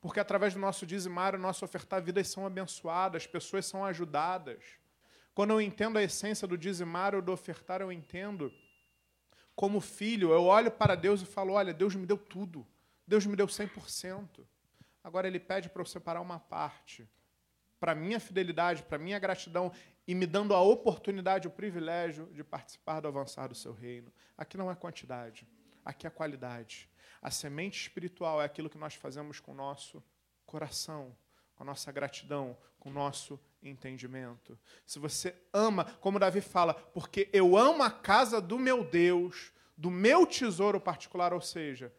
[0.00, 4.62] Porque através do nosso dizimar, nosso ofertar, vidas são abençoadas, pessoas são ajudadas.
[5.34, 8.52] Quando eu entendo a essência do dizimar ou do ofertar, eu entendo
[9.54, 12.66] como filho, eu olho para Deus e falo: olha, Deus me deu tudo.
[13.06, 14.46] Deus me deu 100%.
[15.04, 17.08] Agora ele pede para eu separar uma parte
[17.80, 19.72] para minha fidelidade, para minha gratidão
[20.10, 24.12] e me dando a oportunidade, o privilégio de participar do avançar do seu reino.
[24.36, 25.46] Aqui não é quantidade,
[25.84, 26.90] aqui é qualidade.
[27.22, 30.02] A semente espiritual é aquilo que nós fazemos com o nosso
[30.44, 31.16] coração,
[31.54, 34.58] com a nossa gratidão, com o nosso entendimento.
[34.84, 39.92] Se você ama, como Davi fala, porque eu amo a casa do meu Deus, do
[39.92, 41.94] meu tesouro particular, ou seja,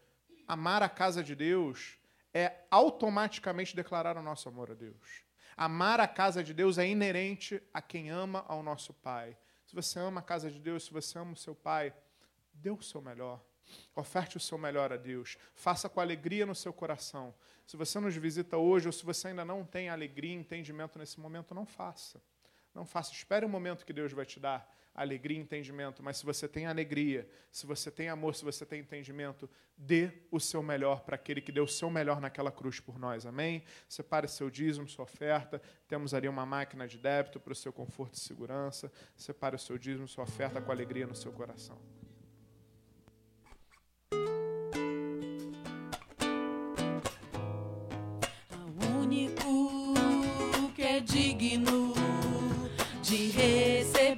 [0.46, 1.98] amar a casa de Deus
[2.34, 5.31] é automaticamente declarar o nosso amor a Deus.
[5.56, 9.38] Amar a casa de Deus é inerente a quem ama ao nosso Pai.
[9.66, 11.94] Se você ama a casa de Deus, se você ama o seu Pai,
[12.54, 13.42] dê o seu melhor.
[13.96, 15.38] Oferte o seu melhor a Deus.
[15.54, 17.34] Faça com alegria no seu coração.
[17.66, 21.20] Se você nos visita hoje ou se você ainda não tem alegria e entendimento nesse
[21.20, 22.22] momento, não faça.
[22.74, 23.14] Não faça.
[23.14, 26.66] Espere o momento que Deus vai te dar alegria e entendimento, mas se você tem
[26.66, 31.42] alegria, se você tem amor, se você tem entendimento, dê o seu melhor para aquele
[31.42, 33.26] que deu o seu melhor naquela cruz por nós.
[33.26, 33.64] Amém?
[33.88, 35.62] Separe seu dízimo, sua oferta.
[35.88, 38.92] Temos ali uma máquina de débito para o seu conforto e segurança.
[39.16, 41.80] Separe o seu dízimo, sua oferta com alegria no seu coração.
[49.02, 51.94] Único que é digno
[53.02, 54.11] de receber.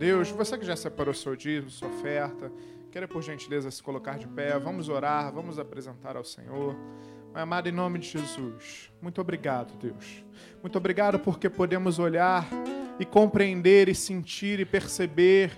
[0.00, 0.30] Deus.
[0.30, 2.50] Você que já separou seu dízimo, sua oferta,
[2.90, 4.58] queira por gentileza se colocar de pé.
[4.58, 6.74] Vamos orar, vamos apresentar ao Senhor.
[7.32, 10.24] Amado, em nome de Jesus, muito obrigado, Deus.
[10.60, 12.44] Muito obrigado porque podemos olhar
[12.98, 15.52] e compreender e sentir e perceber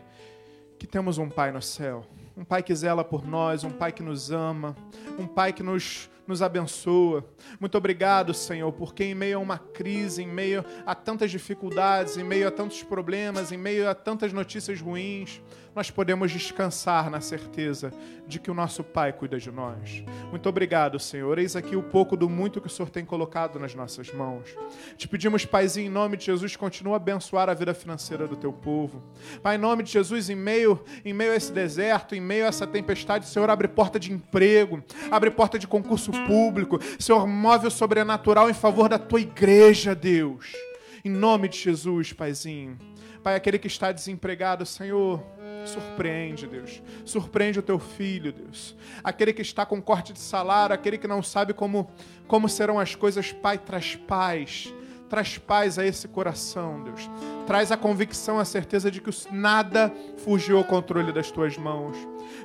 [0.79, 2.05] que temos um Pai no céu.
[2.37, 4.77] Um Pai que zela por nós, um Pai que nos ama,
[5.19, 7.25] um Pai que nos nos abençoa.
[7.59, 12.25] Muito obrigado, Senhor, porque em meio a uma crise, em meio a tantas dificuldades, em
[12.25, 15.43] meio a tantos problemas, em meio a tantas notícias ruins,
[15.75, 17.93] nós podemos descansar na certeza
[18.27, 20.05] de que o nosso Pai cuida de nós.
[20.31, 21.39] Muito obrigado, Senhor.
[21.39, 24.49] Eis aqui o pouco do muito que o Senhor tem colocado nas nossas mãos.
[24.97, 28.53] Te pedimos, Paizinho, em nome de Jesus, continua a abençoar a vida financeira do teu
[28.53, 29.03] povo.
[29.43, 32.49] Pai, em nome de Jesus, em meio, em meio a esse deserto, em meio a
[32.49, 36.79] essa tempestade, Senhor, abre porta de emprego, abre porta de concurso público.
[36.99, 40.53] Senhor, move o sobrenatural em favor da tua igreja, Deus.
[41.05, 42.79] Em nome de Jesus, Paizinho.
[43.23, 45.23] Pai, aquele que está desempregado, Senhor,
[45.67, 46.83] Surpreende, Deus.
[47.05, 48.77] Surpreende o teu filho, Deus.
[49.03, 51.91] Aquele que está com corte de salário, aquele que não sabe como,
[52.27, 54.73] como serão as coisas, Pai, traz paz.
[55.09, 57.09] Traz paz a esse coração, Deus.
[57.47, 61.97] Traz a convicção, a certeza de que nada fugiu ao controle das tuas mãos.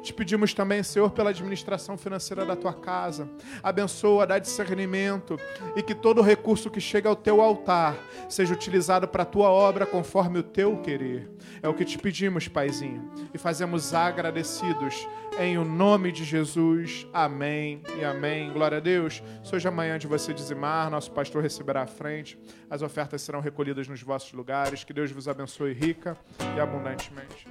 [0.02, 3.30] Te pedimos também, Senhor, pela administração financeira da tua casa.
[3.62, 5.40] Abençoa, dá discernimento
[5.76, 7.96] e que todo recurso que chega ao teu altar
[8.28, 11.30] seja utilizado para a tua obra conforme o teu querer.
[11.62, 15.08] É o que te pedimos, Paizinho, e fazemos agradecidos
[15.40, 17.08] em o nome de Jesus.
[17.14, 18.52] Amém e amém.
[18.52, 19.22] Glória a Deus.
[19.44, 22.40] Se hoje amanhã de você dizimar, nosso pastor receberá à frente.
[22.70, 24.84] As ofertas serão recolhidas nos vossos lugares.
[24.84, 26.18] Que Deus vos abençoe rica
[26.56, 27.48] e abundantemente.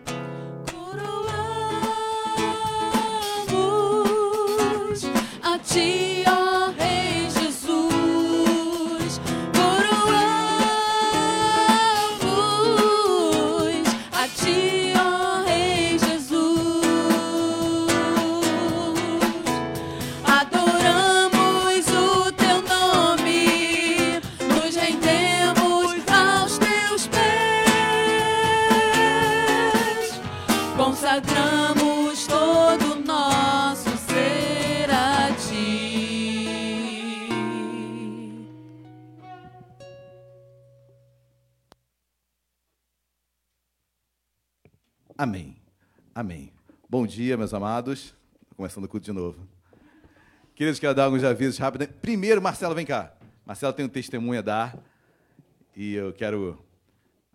[5.43, 7.06] a ti, ó Rei
[45.19, 45.57] Amém.
[46.15, 46.53] Amém.
[46.91, 48.15] Bom dia, meus amados.
[48.55, 49.49] Começando o culto de novo.
[50.55, 51.89] Queridos, quero dar alguns avisos rápidos.
[52.03, 53.17] Primeiro, Marcelo, vem cá.
[53.47, 54.79] Marcelo tem um testemunho a dar.
[55.75, 56.63] E eu quero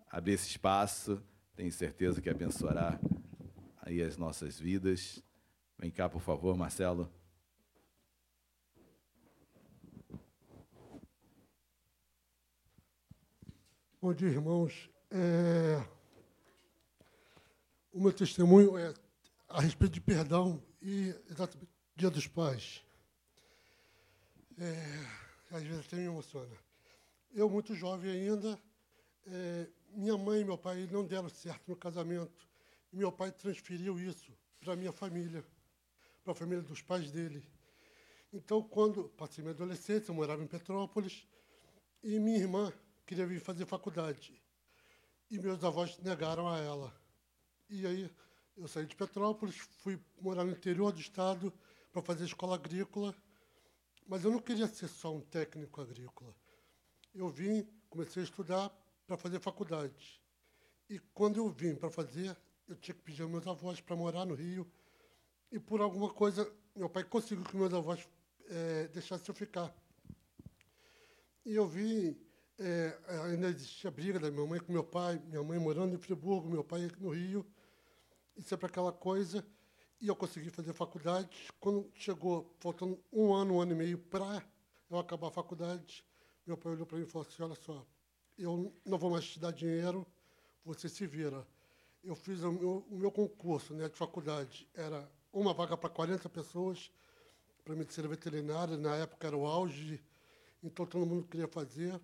[0.08, 1.20] abrir esse espaço.
[1.56, 3.00] Tenho certeza que abençoará
[3.84, 5.20] aí as nossas vidas.
[5.76, 7.10] Vem cá, por favor, Marcelo.
[14.00, 14.88] Bom dia, irmãos.
[15.10, 15.82] É,
[17.92, 18.94] O meu testemunho é
[19.50, 22.82] a respeito de perdão e exatamente Dia dos Pais.
[24.58, 26.56] É, Às vezes até me emociona.
[27.34, 28.58] Eu, muito jovem ainda,
[29.26, 32.48] é, minha mãe e meu pai não deram certo no casamento.
[32.94, 35.44] E meu pai transferiu isso para a minha família,
[36.24, 37.46] para a família dos pais dele.
[38.32, 41.26] Então, quando passei minha adolescência, eu morava em Petrópolis,
[42.02, 42.72] e minha irmã
[43.06, 44.42] queria vir fazer faculdade.
[45.30, 47.01] E meus avós negaram a ela.
[47.74, 48.10] E aí
[48.54, 51.50] eu saí de Petrópolis, fui morar no interior do estado
[51.90, 53.14] para fazer escola agrícola,
[54.06, 56.36] mas eu não queria ser só um técnico agrícola.
[57.14, 58.70] Eu vim, comecei a estudar
[59.06, 60.20] para fazer faculdade.
[60.86, 62.36] E quando eu vim para fazer,
[62.68, 64.70] eu tinha que pedir aos meus avós para morar no Rio.
[65.50, 66.46] E por alguma coisa,
[66.76, 68.06] meu pai conseguiu que meus avós
[68.50, 69.74] eh, deixassem eu ficar.
[71.46, 72.20] E eu vi,
[72.58, 76.50] eh, ainda existia briga da minha mãe com meu pai, minha mãe morando em Friburgo,
[76.50, 77.46] meu pai no Rio.
[78.36, 79.44] E sempre aquela coisa.
[80.00, 81.28] E eu consegui fazer faculdade.
[81.60, 84.44] Quando chegou, faltando um ano, um ano e meio para
[84.90, 86.04] eu acabar a faculdade,
[86.46, 87.86] meu pai olhou para mim e falou assim: Olha só,
[88.36, 90.06] eu não vou mais te dar dinheiro,
[90.64, 91.46] você se vira.
[92.02, 96.28] Eu fiz o meu, o meu concurso né, de faculdade, era uma vaga para 40
[96.28, 96.90] pessoas,
[97.64, 100.02] para medicina veterinária, na época era o auge,
[100.62, 102.00] então todo mundo queria fazer.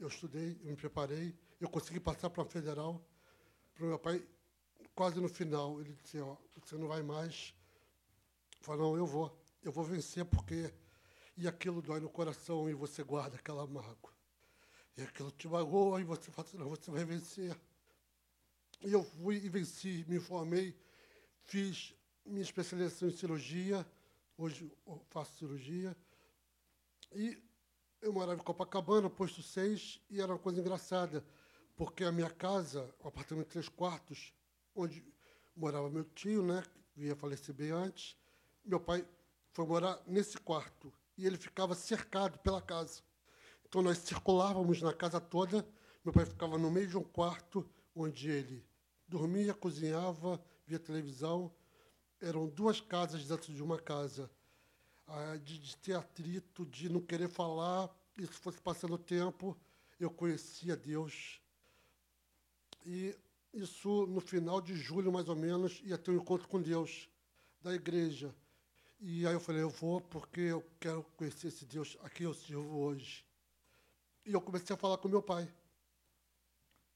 [0.00, 3.00] Eu estudei, eu me preparei, eu consegui passar para a federal.
[3.74, 4.24] Para o meu pai,
[4.94, 7.54] quase no final, ele disse: Ó, você não vai mais.
[8.58, 10.72] Eu falei: Não, eu vou, eu vou vencer porque.
[11.36, 14.14] E aquilo dói no coração e você guarda aquela mágoa.
[14.96, 17.58] E aquilo te magoa e você fala assim: Não, você vai vencer.
[18.82, 20.76] E eu fui e venci, me formei,
[21.44, 21.94] fiz
[22.24, 23.86] minha especialização em cirurgia,
[24.36, 24.70] hoje
[25.08, 25.96] faço cirurgia.
[27.12, 27.42] E
[28.02, 31.24] eu morava em Copacabana, posto 6, e era uma coisa engraçada,
[31.76, 34.34] porque a minha casa, o apartamento de três quartos,
[34.74, 35.04] onde
[35.56, 38.16] morava meu tio, né, que falecer bem antes,
[38.64, 39.06] meu pai
[39.52, 43.02] foi morar nesse quarto, e ele ficava cercado pela casa.
[43.66, 45.66] Então nós circulávamos na casa toda,
[46.04, 48.64] meu pai ficava no meio de um quarto, onde ele
[49.06, 51.52] dormia, cozinhava, via televisão.
[52.20, 54.30] Eram duas casas dentro de uma casa.
[55.06, 59.56] Ah, de, de ter atrito, de não querer falar, isso fosse passando o tempo,
[60.00, 61.40] eu conhecia Deus.
[62.86, 63.14] E
[63.54, 67.08] isso, no final de julho, mais ou menos, ia ter um encontro com Deus,
[67.62, 68.34] da igreja.
[69.00, 72.34] E aí eu falei, eu vou porque eu quero conhecer esse Deus a quem eu
[72.34, 73.24] sirvo hoje.
[74.26, 75.48] E eu comecei a falar com meu pai.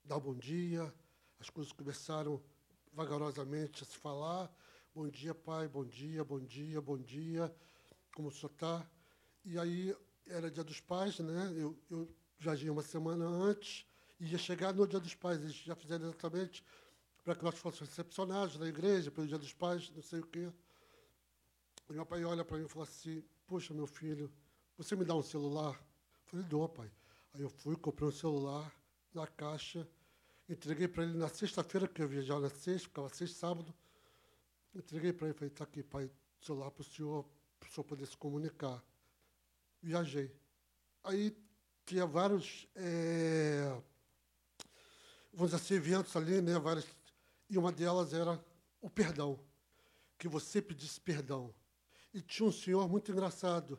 [0.04, 0.92] Dar bom dia,
[1.38, 2.42] as coisas começaram
[2.92, 4.52] vagarosamente a se falar.
[4.94, 7.54] Bom dia, pai, bom dia, bom dia, bom dia.
[8.14, 8.90] Como o senhor está?
[9.44, 9.94] E aí
[10.26, 11.52] era dia dos pais, né?
[11.56, 12.08] Eu, eu
[12.38, 13.87] viajei uma semana antes
[14.20, 15.40] ia chegar no dia dos pais.
[15.40, 16.64] Eles já fizeram exatamente
[17.24, 20.50] para que nós fôssemos recepcionados na igreja, pelo Dia dos Pais, não sei o quê.
[21.88, 24.32] E meu pai olha para mim e fala assim: Poxa, meu filho,
[24.76, 25.74] você me dá um celular?
[25.74, 26.90] Eu falei: Dou, pai.
[27.34, 28.74] Aí eu fui, comprei um celular
[29.12, 29.86] na caixa,
[30.48, 33.74] entreguei para ele na sexta-feira, que eu viajava na sexta, ficava sexta, sábado.
[34.74, 37.26] Entreguei para ele, falei: Está aqui, pai, celular para o senhor,
[37.58, 38.82] para o senhor poder se comunicar.
[39.82, 40.34] Viajei.
[41.04, 41.36] Aí
[41.86, 43.80] tinha vários, é,
[45.32, 46.58] vamos dizer assim, eventos ali, né?
[46.58, 46.86] Várias,
[47.48, 48.42] e uma delas era
[48.80, 49.38] o perdão,
[50.18, 51.54] que você pedisse perdão.
[52.12, 53.78] E tinha um senhor muito engraçado,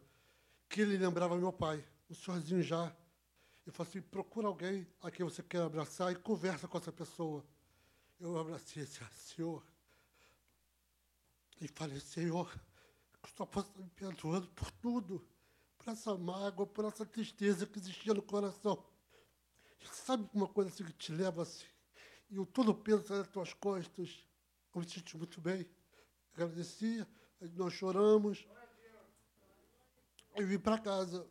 [0.68, 2.86] que ele lembrava meu pai, um senhorzinho já.
[3.66, 7.44] Ele falou assim: procura alguém a quem você quer abraçar e conversa com essa pessoa.
[8.20, 9.64] Eu abracei esse senhor
[11.62, 12.52] e falei: Senhor,
[13.26, 15.26] estou passando me perdoando por tudo,
[15.78, 18.84] por essa mágoa, por essa tristeza que existia no coração.
[19.92, 21.66] Sabe uma coisa assim que te leva assim?
[22.30, 24.24] E o todo peso sai das tuas costas.
[24.74, 25.68] Eu me senti muito bem.
[26.34, 27.08] Agradecia,
[27.56, 28.48] nós choramos.
[30.36, 31.28] Eu vim para casa.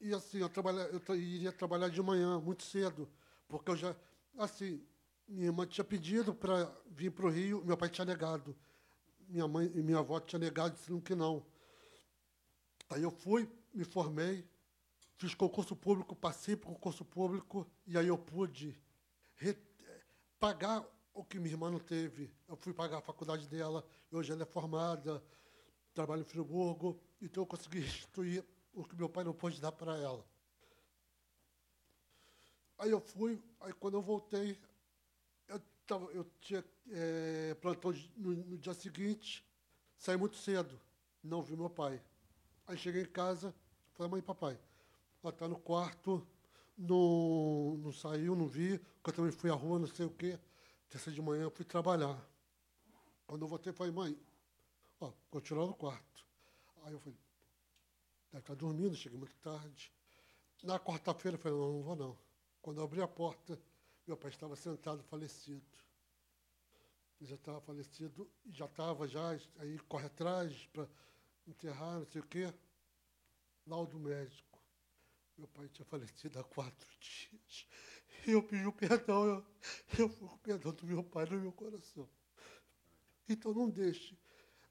[0.00, 3.08] E assim, eu, trabalha, eu iria trabalhar de manhã, muito cedo,
[3.48, 3.96] porque eu já.
[4.36, 4.84] Assim,
[5.28, 8.56] minha irmã tinha pedido para vir para o Rio, meu pai tinha negado.
[9.28, 11.46] Minha mãe e minha avó tinham negado, disseram que não.
[12.90, 14.44] Aí eu fui, me formei,
[15.22, 18.76] fiz concurso público, passei para o concurso público, e aí eu pude
[20.40, 20.84] pagar
[21.14, 22.34] o que minha irmã não teve.
[22.48, 25.22] Eu fui pagar a faculdade dela, hoje ela é formada,
[25.94, 28.44] trabalha em Friburgo, então eu consegui restituir
[28.74, 30.26] o que meu pai não pôde dar para ela.
[32.78, 34.58] Aí eu fui, aí quando eu voltei,
[35.46, 39.46] eu, tava, eu tinha é, plantão no, no dia seguinte,
[39.96, 40.80] saí muito cedo,
[41.22, 42.02] não vi meu pai.
[42.66, 43.54] Aí cheguei em casa,
[43.92, 44.58] falei, mãe papai,
[45.22, 46.26] ela está no quarto,
[46.76, 50.38] não, não saiu, não vi, porque eu também fui à rua, não sei o quê.
[50.88, 52.18] Terça de manhã eu fui trabalhar.
[53.26, 54.18] Quando eu voltei, falei, mãe,
[55.00, 56.26] ó, continuar no quarto.
[56.82, 57.18] Aí eu falei,
[58.32, 59.92] deve estar dormindo, cheguei muito tarde.
[60.62, 62.18] Na quarta-feira eu falei, não, não vou não.
[62.60, 63.58] Quando eu abri a porta,
[64.06, 65.62] meu pai estava sentado, falecido.
[67.20, 70.88] Ele já estava falecido, já estava, já, aí corre atrás para
[71.46, 72.52] enterrar, não sei o quê.
[73.64, 74.51] Laudo médico.
[75.42, 77.66] Meu pai tinha falecido há quatro dias.
[78.24, 79.46] Eu pedi o perdão, eu,
[79.98, 82.08] eu fui com o perdão do meu pai no meu coração.
[83.28, 84.16] Então não deixe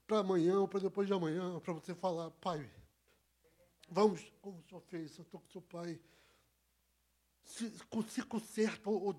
[0.08, 2.72] para amanhã ou para depois de amanhã, para você falar, pai,
[3.90, 6.00] vamos, como o senhor fez, eu estou com o seu pai,
[7.44, 7.70] se,
[8.08, 9.10] se conserta, o,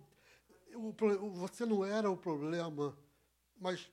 [0.74, 2.96] o, você não era o problema,
[3.60, 3.92] mas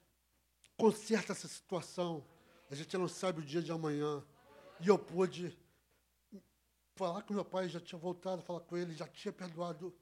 [0.77, 2.25] conserta essa situação.
[2.71, 4.23] A gente não sabe o dia de amanhã.
[4.79, 5.58] E eu pude
[6.99, 9.95] falar com meu pai, já tinha voltado a falar com ele, já tinha perdoado.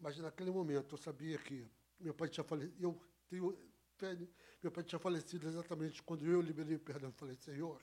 [0.00, 1.70] Mas naquele momento eu sabia que
[2.00, 2.74] meu pai tinha falecido.
[2.82, 3.00] Eu
[3.96, 4.28] tenho,
[4.60, 7.10] meu pai tinha falecido exatamente quando eu liberei o perdão.
[7.10, 7.80] Eu falei, Senhor,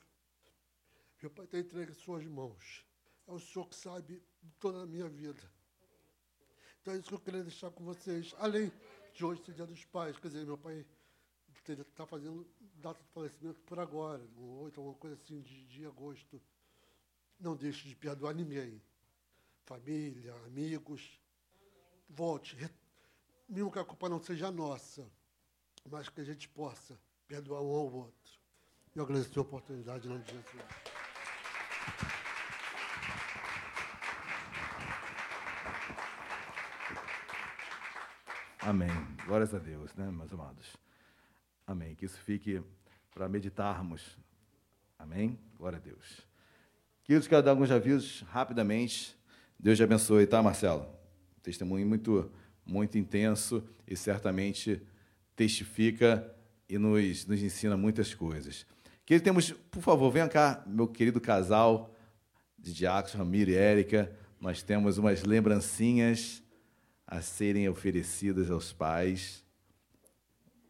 [1.22, 2.84] meu pai está entregue em suas mãos.
[3.26, 4.22] É o Senhor que sabe
[4.60, 5.40] toda a minha vida.
[6.82, 8.34] Então é isso que eu queria deixar com vocês.
[8.38, 8.70] Além
[9.14, 10.84] de hoje ser dia dos pais, quer dizer, meu pai
[11.66, 16.40] está fazendo data de falecimento por agora, ou então uma coisa assim de, de agosto.
[17.38, 18.82] Não deixe de perdoar ninguém.
[19.64, 21.20] Família, amigos.
[22.08, 22.56] Volte.
[23.48, 25.10] Mesmo que a culpa não seja nossa,
[25.88, 28.38] mas que a gente possa perdoar um ao outro.
[28.94, 30.64] Eu agradeço a oportunidade em nome de Jesus.
[38.60, 38.90] Amém.
[39.24, 40.76] Glórias a Deus, né, meus amados?
[41.66, 41.94] Amém.
[41.94, 42.62] Que isso fique
[43.14, 44.18] para meditarmos.
[44.98, 45.38] Amém?
[45.56, 46.27] Glória a Deus.
[47.08, 49.16] Queridos, quero dar alguns avisos rapidamente.
[49.58, 50.86] Deus te abençoe, tá, Marcelo?
[51.42, 52.30] Testemunho muito,
[52.66, 54.82] muito intenso e certamente
[55.34, 56.30] testifica
[56.68, 58.66] e nos, nos ensina muitas coisas.
[59.06, 61.94] Queridos, temos, por favor, venha cá, meu querido casal
[62.58, 64.14] de Diáconos, Ramiro e Érica.
[64.38, 66.42] Nós temos umas lembrancinhas
[67.06, 69.42] a serem oferecidas aos pais.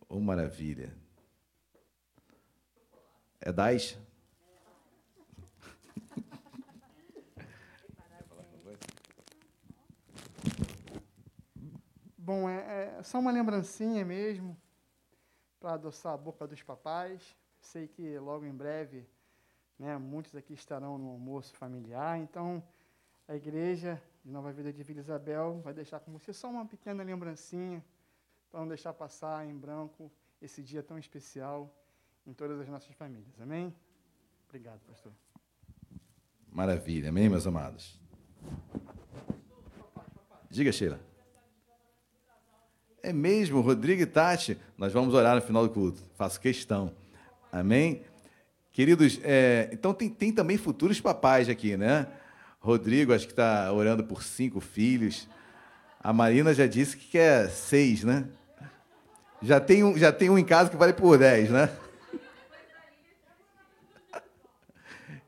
[0.08, 0.94] Oh, maravilha!
[3.40, 3.98] É das?
[12.28, 14.54] Bom, é, é só uma lembrancinha mesmo
[15.58, 17.34] para adoçar a boca dos papais.
[17.58, 19.08] Sei que logo em breve,
[19.78, 22.18] né, muitos aqui estarão no almoço familiar.
[22.18, 22.62] Então,
[23.26, 27.02] a igreja de Nova Vida de Vila Isabel vai deixar com você só uma pequena
[27.02, 27.82] lembrancinha
[28.50, 31.74] para não deixar passar em branco esse dia tão especial
[32.26, 33.40] em todas as nossas famílias.
[33.40, 33.74] Amém?
[34.50, 35.14] Obrigado, pastor.
[36.52, 37.98] Maravilha, amém, meus amados?
[40.50, 41.08] Diga, Sheila.
[43.02, 44.58] É mesmo, Rodrigo e Tati.
[44.76, 46.02] Nós vamos orar no final do culto.
[46.16, 46.92] Faço questão.
[47.52, 48.02] Amém?
[48.72, 52.08] Queridos, é, então tem, tem também futuros papais aqui, né?
[52.60, 55.28] Rodrigo, acho que está orando por cinco filhos.
[56.00, 58.24] A Marina já disse que quer seis, né?
[59.40, 61.70] Já tem um, já tem um em casa que vale por dez, né?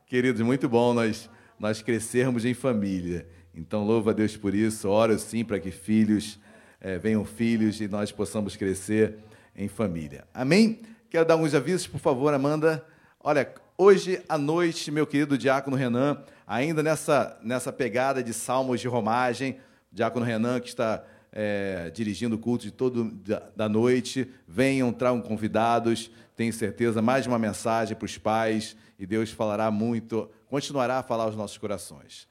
[0.07, 3.29] Queridos, muito bom nós, nós crescermos em família.
[3.55, 4.89] Então, louva a Deus por isso.
[4.89, 6.39] Oro sim para que filhos
[6.81, 9.19] é, venham filhos e nós possamos crescer
[9.55, 10.25] em família.
[10.33, 10.81] Amém?
[11.09, 12.85] Quero dar alguns avisos, por favor, Amanda.
[13.23, 18.89] Olha, hoje à noite, meu querido diácono Renan, ainda nessa, nessa pegada de salmos de
[18.89, 19.59] romagem,
[19.93, 25.21] diácono Renan, que está é, dirigindo o culto de todo da, da noite, venham, tragam
[25.21, 31.03] convidados, tenho certeza, mais uma mensagem para os pais, e Deus falará muito, continuará a
[31.03, 32.27] falar aos nossos corações.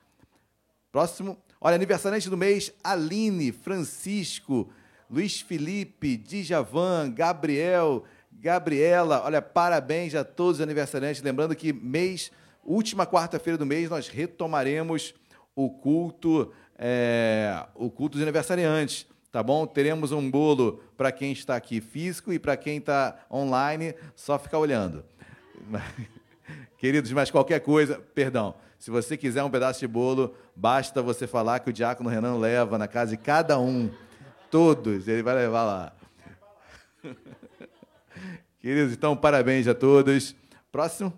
[0.92, 4.70] Próximo, olha, aniversariante do mês, Aline, Francisco,
[5.10, 12.32] Luiz Felipe, Djavan, Gabriel, Gabriela, olha, parabéns a todos os aniversariantes, lembrando que mês,
[12.64, 15.14] última quarta-feira do mês, nós retomaremos
[15.56, 19.68] o culto, é, o culto dos aniversariantes, tá bom?
[19.68, 24.60] Teremos um bolo para quem está aqui físico e para quem está online, só ficar
[24.60, 25.04] olhando.
[26.78, 31.60] Queridos, mas qualquer coisa, perdão, se você quiser um pedaço de bolo, basta você falar
[31.60, 33.92] que o diácono Renan leva na casa de cada um,
[34.50, 35.94] todos, ele vai levar lá.
[38.58, 40.34] Queridos, então, parabéns a todos.
[40.72, 41.14] Próximo.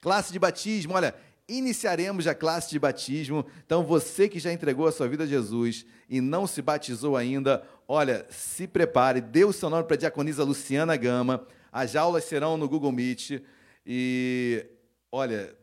[0.00, 0.94] Classe de batismo.
[0.94, 1.14] Olha,
[1.48, 3.46] iniciaremos a classe de batismo.
[3.64, 7.62] Então, você que já entregou a sua vida a Jesus e não se batizou ainda,
[7.86, 11.46] olha, se prepare, dê o seu nome para a diaconisa Luciana Gama.
[11.70, 13.40] As aulas serão no Google Meet.
[13.86, 14.66] E,
[15.12, 15.54] olha,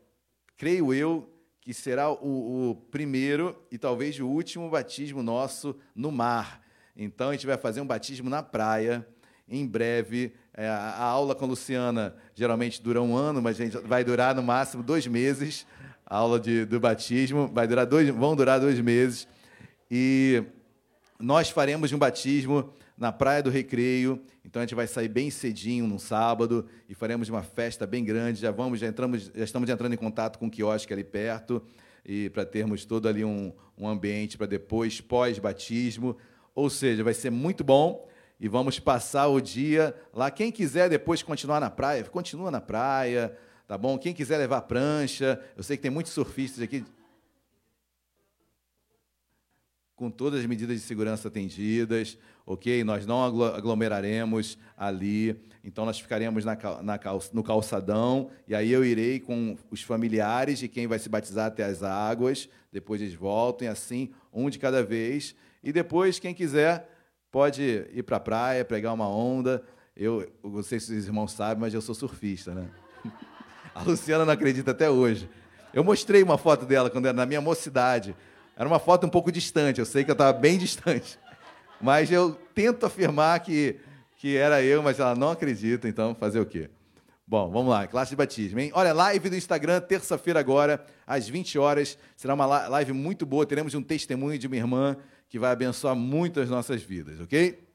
[0.57, 1.30] creio eu
[1.61, 6.61] que será o, o primeiro e talvez o último batismo nosso no mar.
[6.95, 9.07] Então, a gente vai fazer um batismo na praia
[9.47, 10.34] em breve.
[10.53, 14.35] É, a aula com a Luciana geralmente dura um ano, mas a gente vai durar
[14.35, 15.65] no máximo dois meses.
[16.05, 19.27] A aula de, do batismo vai durar dois, vão durar dois meses.
[19.89, 20.43] E
[21.17, 24.22] nós faremos um batismo na Praia do Recreio.
[24.45, 28.41] Então a gente vai sair bem cedinho no sábado e faremos uma festa bem grande.
[28.41, 31.61] Já vamos, já entramos, já estamos entrando em contato com o quiosque ali perto
[32.06, 36.18] e para termos todo ali um, um ambiente para depois pós-batismo.
[36.56, 38.07] Ou seja, vai ser muito bom
[38.40, 40.30] e vamos passar o dia lá.
[40.30, 43.36] Quem quiser depois continuar na praia, continua na praia,
[43.68, 43.98] tá bom?
[43.98, 46.84] Quem quiser levar prancha, eu sei que tem muitos surfistas aqui.
[49.95, 52.84] Com todas as medidas de segurança atendidas, ok?
[52.84, 56.99] Nós não aglomeraremos ali, então nós ficaremos na, na,
[57.32, 61.64] no calçadão, e aí eu irei com os familiares de quem vai se batizar até
[61.64, 65.36] as águas, depois eles voltam, e assim, um de cada vez.
[65.64, 66.90] E depois, quem quiser,
[67.32, 67.61] pode
[67.94, 69.64] ir para a praia, pegar uma onda.
[69.95, 72.70] Eu, não sei se os irmãos sabem, mas eu sou surfista, né?
[73.74, 75.28] A Luciana não acredita até hoje.
[75.74, 78.15] Eu mostrei uma foto dela quando era na minha mocidade.
[78.55, 81.19] Era uma foto um pouco distante, eu sei que eu estava bem distante.
[81.81, 83.80] Mas eu tento afirmar que,
[84.17, 86.69] que era eu, mas ela não acredita, então fazer o quê?
[87.25, 88.71] Bom, vamos lá, classe de batismo, hein?
[88.73, 91.97] Olha, live do Instagram, terça-feira agora, às 20 horas.
[92.15, 94.97] Será uma live muito boa, teremos um testemunho de minha irmã
[95.27, 97.67] que vai abençoar muito as nossas vidas, ok?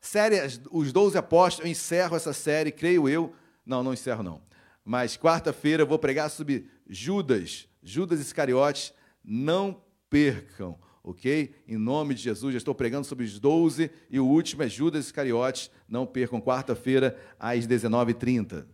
[0.00, 0.36] Série
[0.70, 3.32] Os Doze Apóstolos, eu encerro essa série, creio eu.
[3.64, 4.42] Não, não encerro não.
[4.84, 8.92] Mas quarta-feira eu vou pregar sobre Judas, Judas Iscariotes.
[9.24, 11.54] Não percam, ok?
[11.66, 15.06] Em nome de Jesus, já estou pregando sobre os doze e o último é Judas
[15.06, 15.70] Iscariotes.
[15.88, 18.66] Não percam, quarta-feira, às 19h30.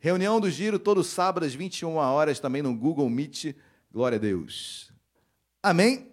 [0.00, 3.54] Reunião do Giro, todo sábado, às 21 horas, também no Google Meet.
[3.92, 4.90] Glória a Deus.
[5.62, 6.10] Amém?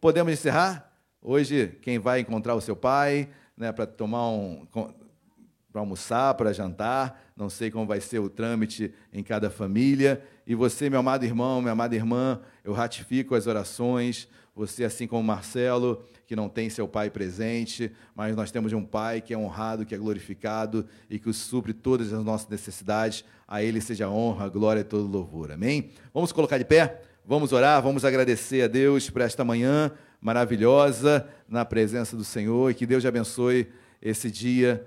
[0.00, 0.92] Podemos encerrar?
[1.20, 4.66] Hoje, quem vai encontrar o seu pai, né, para tomar um.
[4.66, 10.22] para almoçar, para jantar, não sei como vai ser o trâmite em cada família.
[10.46, 14.28] E você, meu amado irmão, minha amada irmã, eu ratifico as orações.
[14.54, 19.20] Você, assim como Marcelo, que não tem seu pai presente, mas nós temos um pai
[19.20, 23.24] que é honrado, que é glorificado e que supre todas as nossas necessidades.
[23.46, 25.52] A ele seja honra, glória e todo louvor.
[25.52, 25.90] Amém?
[26.12, 27.02] Vamos colocar de pé?
[27.24, 32.74] Vamos orar, vamos agradecer a Deus por esta manhã maravilhosa na presença do Senhor e
[32.74, 33.68] que Deus abençoe
[34.00, 34.86] esse dia.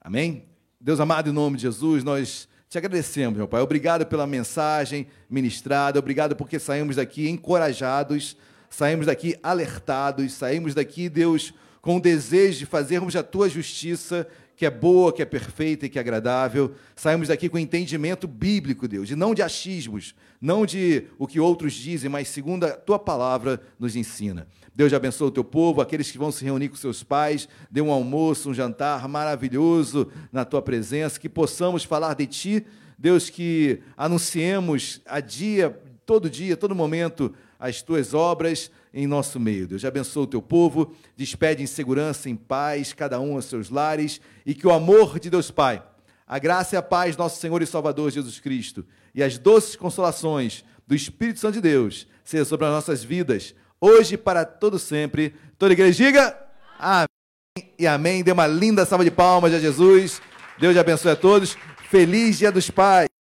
[0.00, 0.44] Amém?
[0.80, 3.60] Deus amado, em nome de Jesus, nós te agradecemos, meu Pai.
[3.60, 8.36] Obrigado pela mensagem ministrada, obrigado porque saímos daqui encorajados,
[8.68, 14.26] saímos daqui alertados, saímos daqui, Deus, com o desejo de fazermos a tua justiça,
[14.56, 16.74] que é boa, que é perfeita e que é agradável.
[16.94, 21.72] Saímos daqui com entendimento bíblico, Deus, e não de achismos, não de o que outros
[21.72, 24.46] dizem, mas segundo a tua palavra nos ensina.
[24.74, 27.92] Deus abençoe o teu povo, aqueles que vão se reunir com seus pais, dê um
[27.92, 32.66] almoço, um jantar maravilhoso na tua presença, que possamos falar de ti,
[32.98, 35.70] Deus, que anunciemos a dia,
[36.06, 39.66] todo dia, todo momento, as tuas obras em nosso meio.
[39.66, 44.20] Deus abençoe o teu povo, despede em segurança, em paz, cada um aos seus lares,
[44.46, 45.82] e que o amor de Deus Pai,
[46.26, 50.64] a graça e a paz, nosso Senhor e Salvador Jesus Cristo, e as doces consolações
[50.86, 53.54] do Espírito Santo de Deus, seja sobre as nossas vidas
[53.84, 55.34] hoje e para todo sempre.
[55.58, 56.38] Toda a igreja diga
[56.78, 58.24] amém e amém.
[58.24, 60.22] Dê uma linda salva de palmas a Jesus.
[60.58, 61.56] Deus abençoe a todos.
[61.90, 63.13] Feliz Dia dos Pais.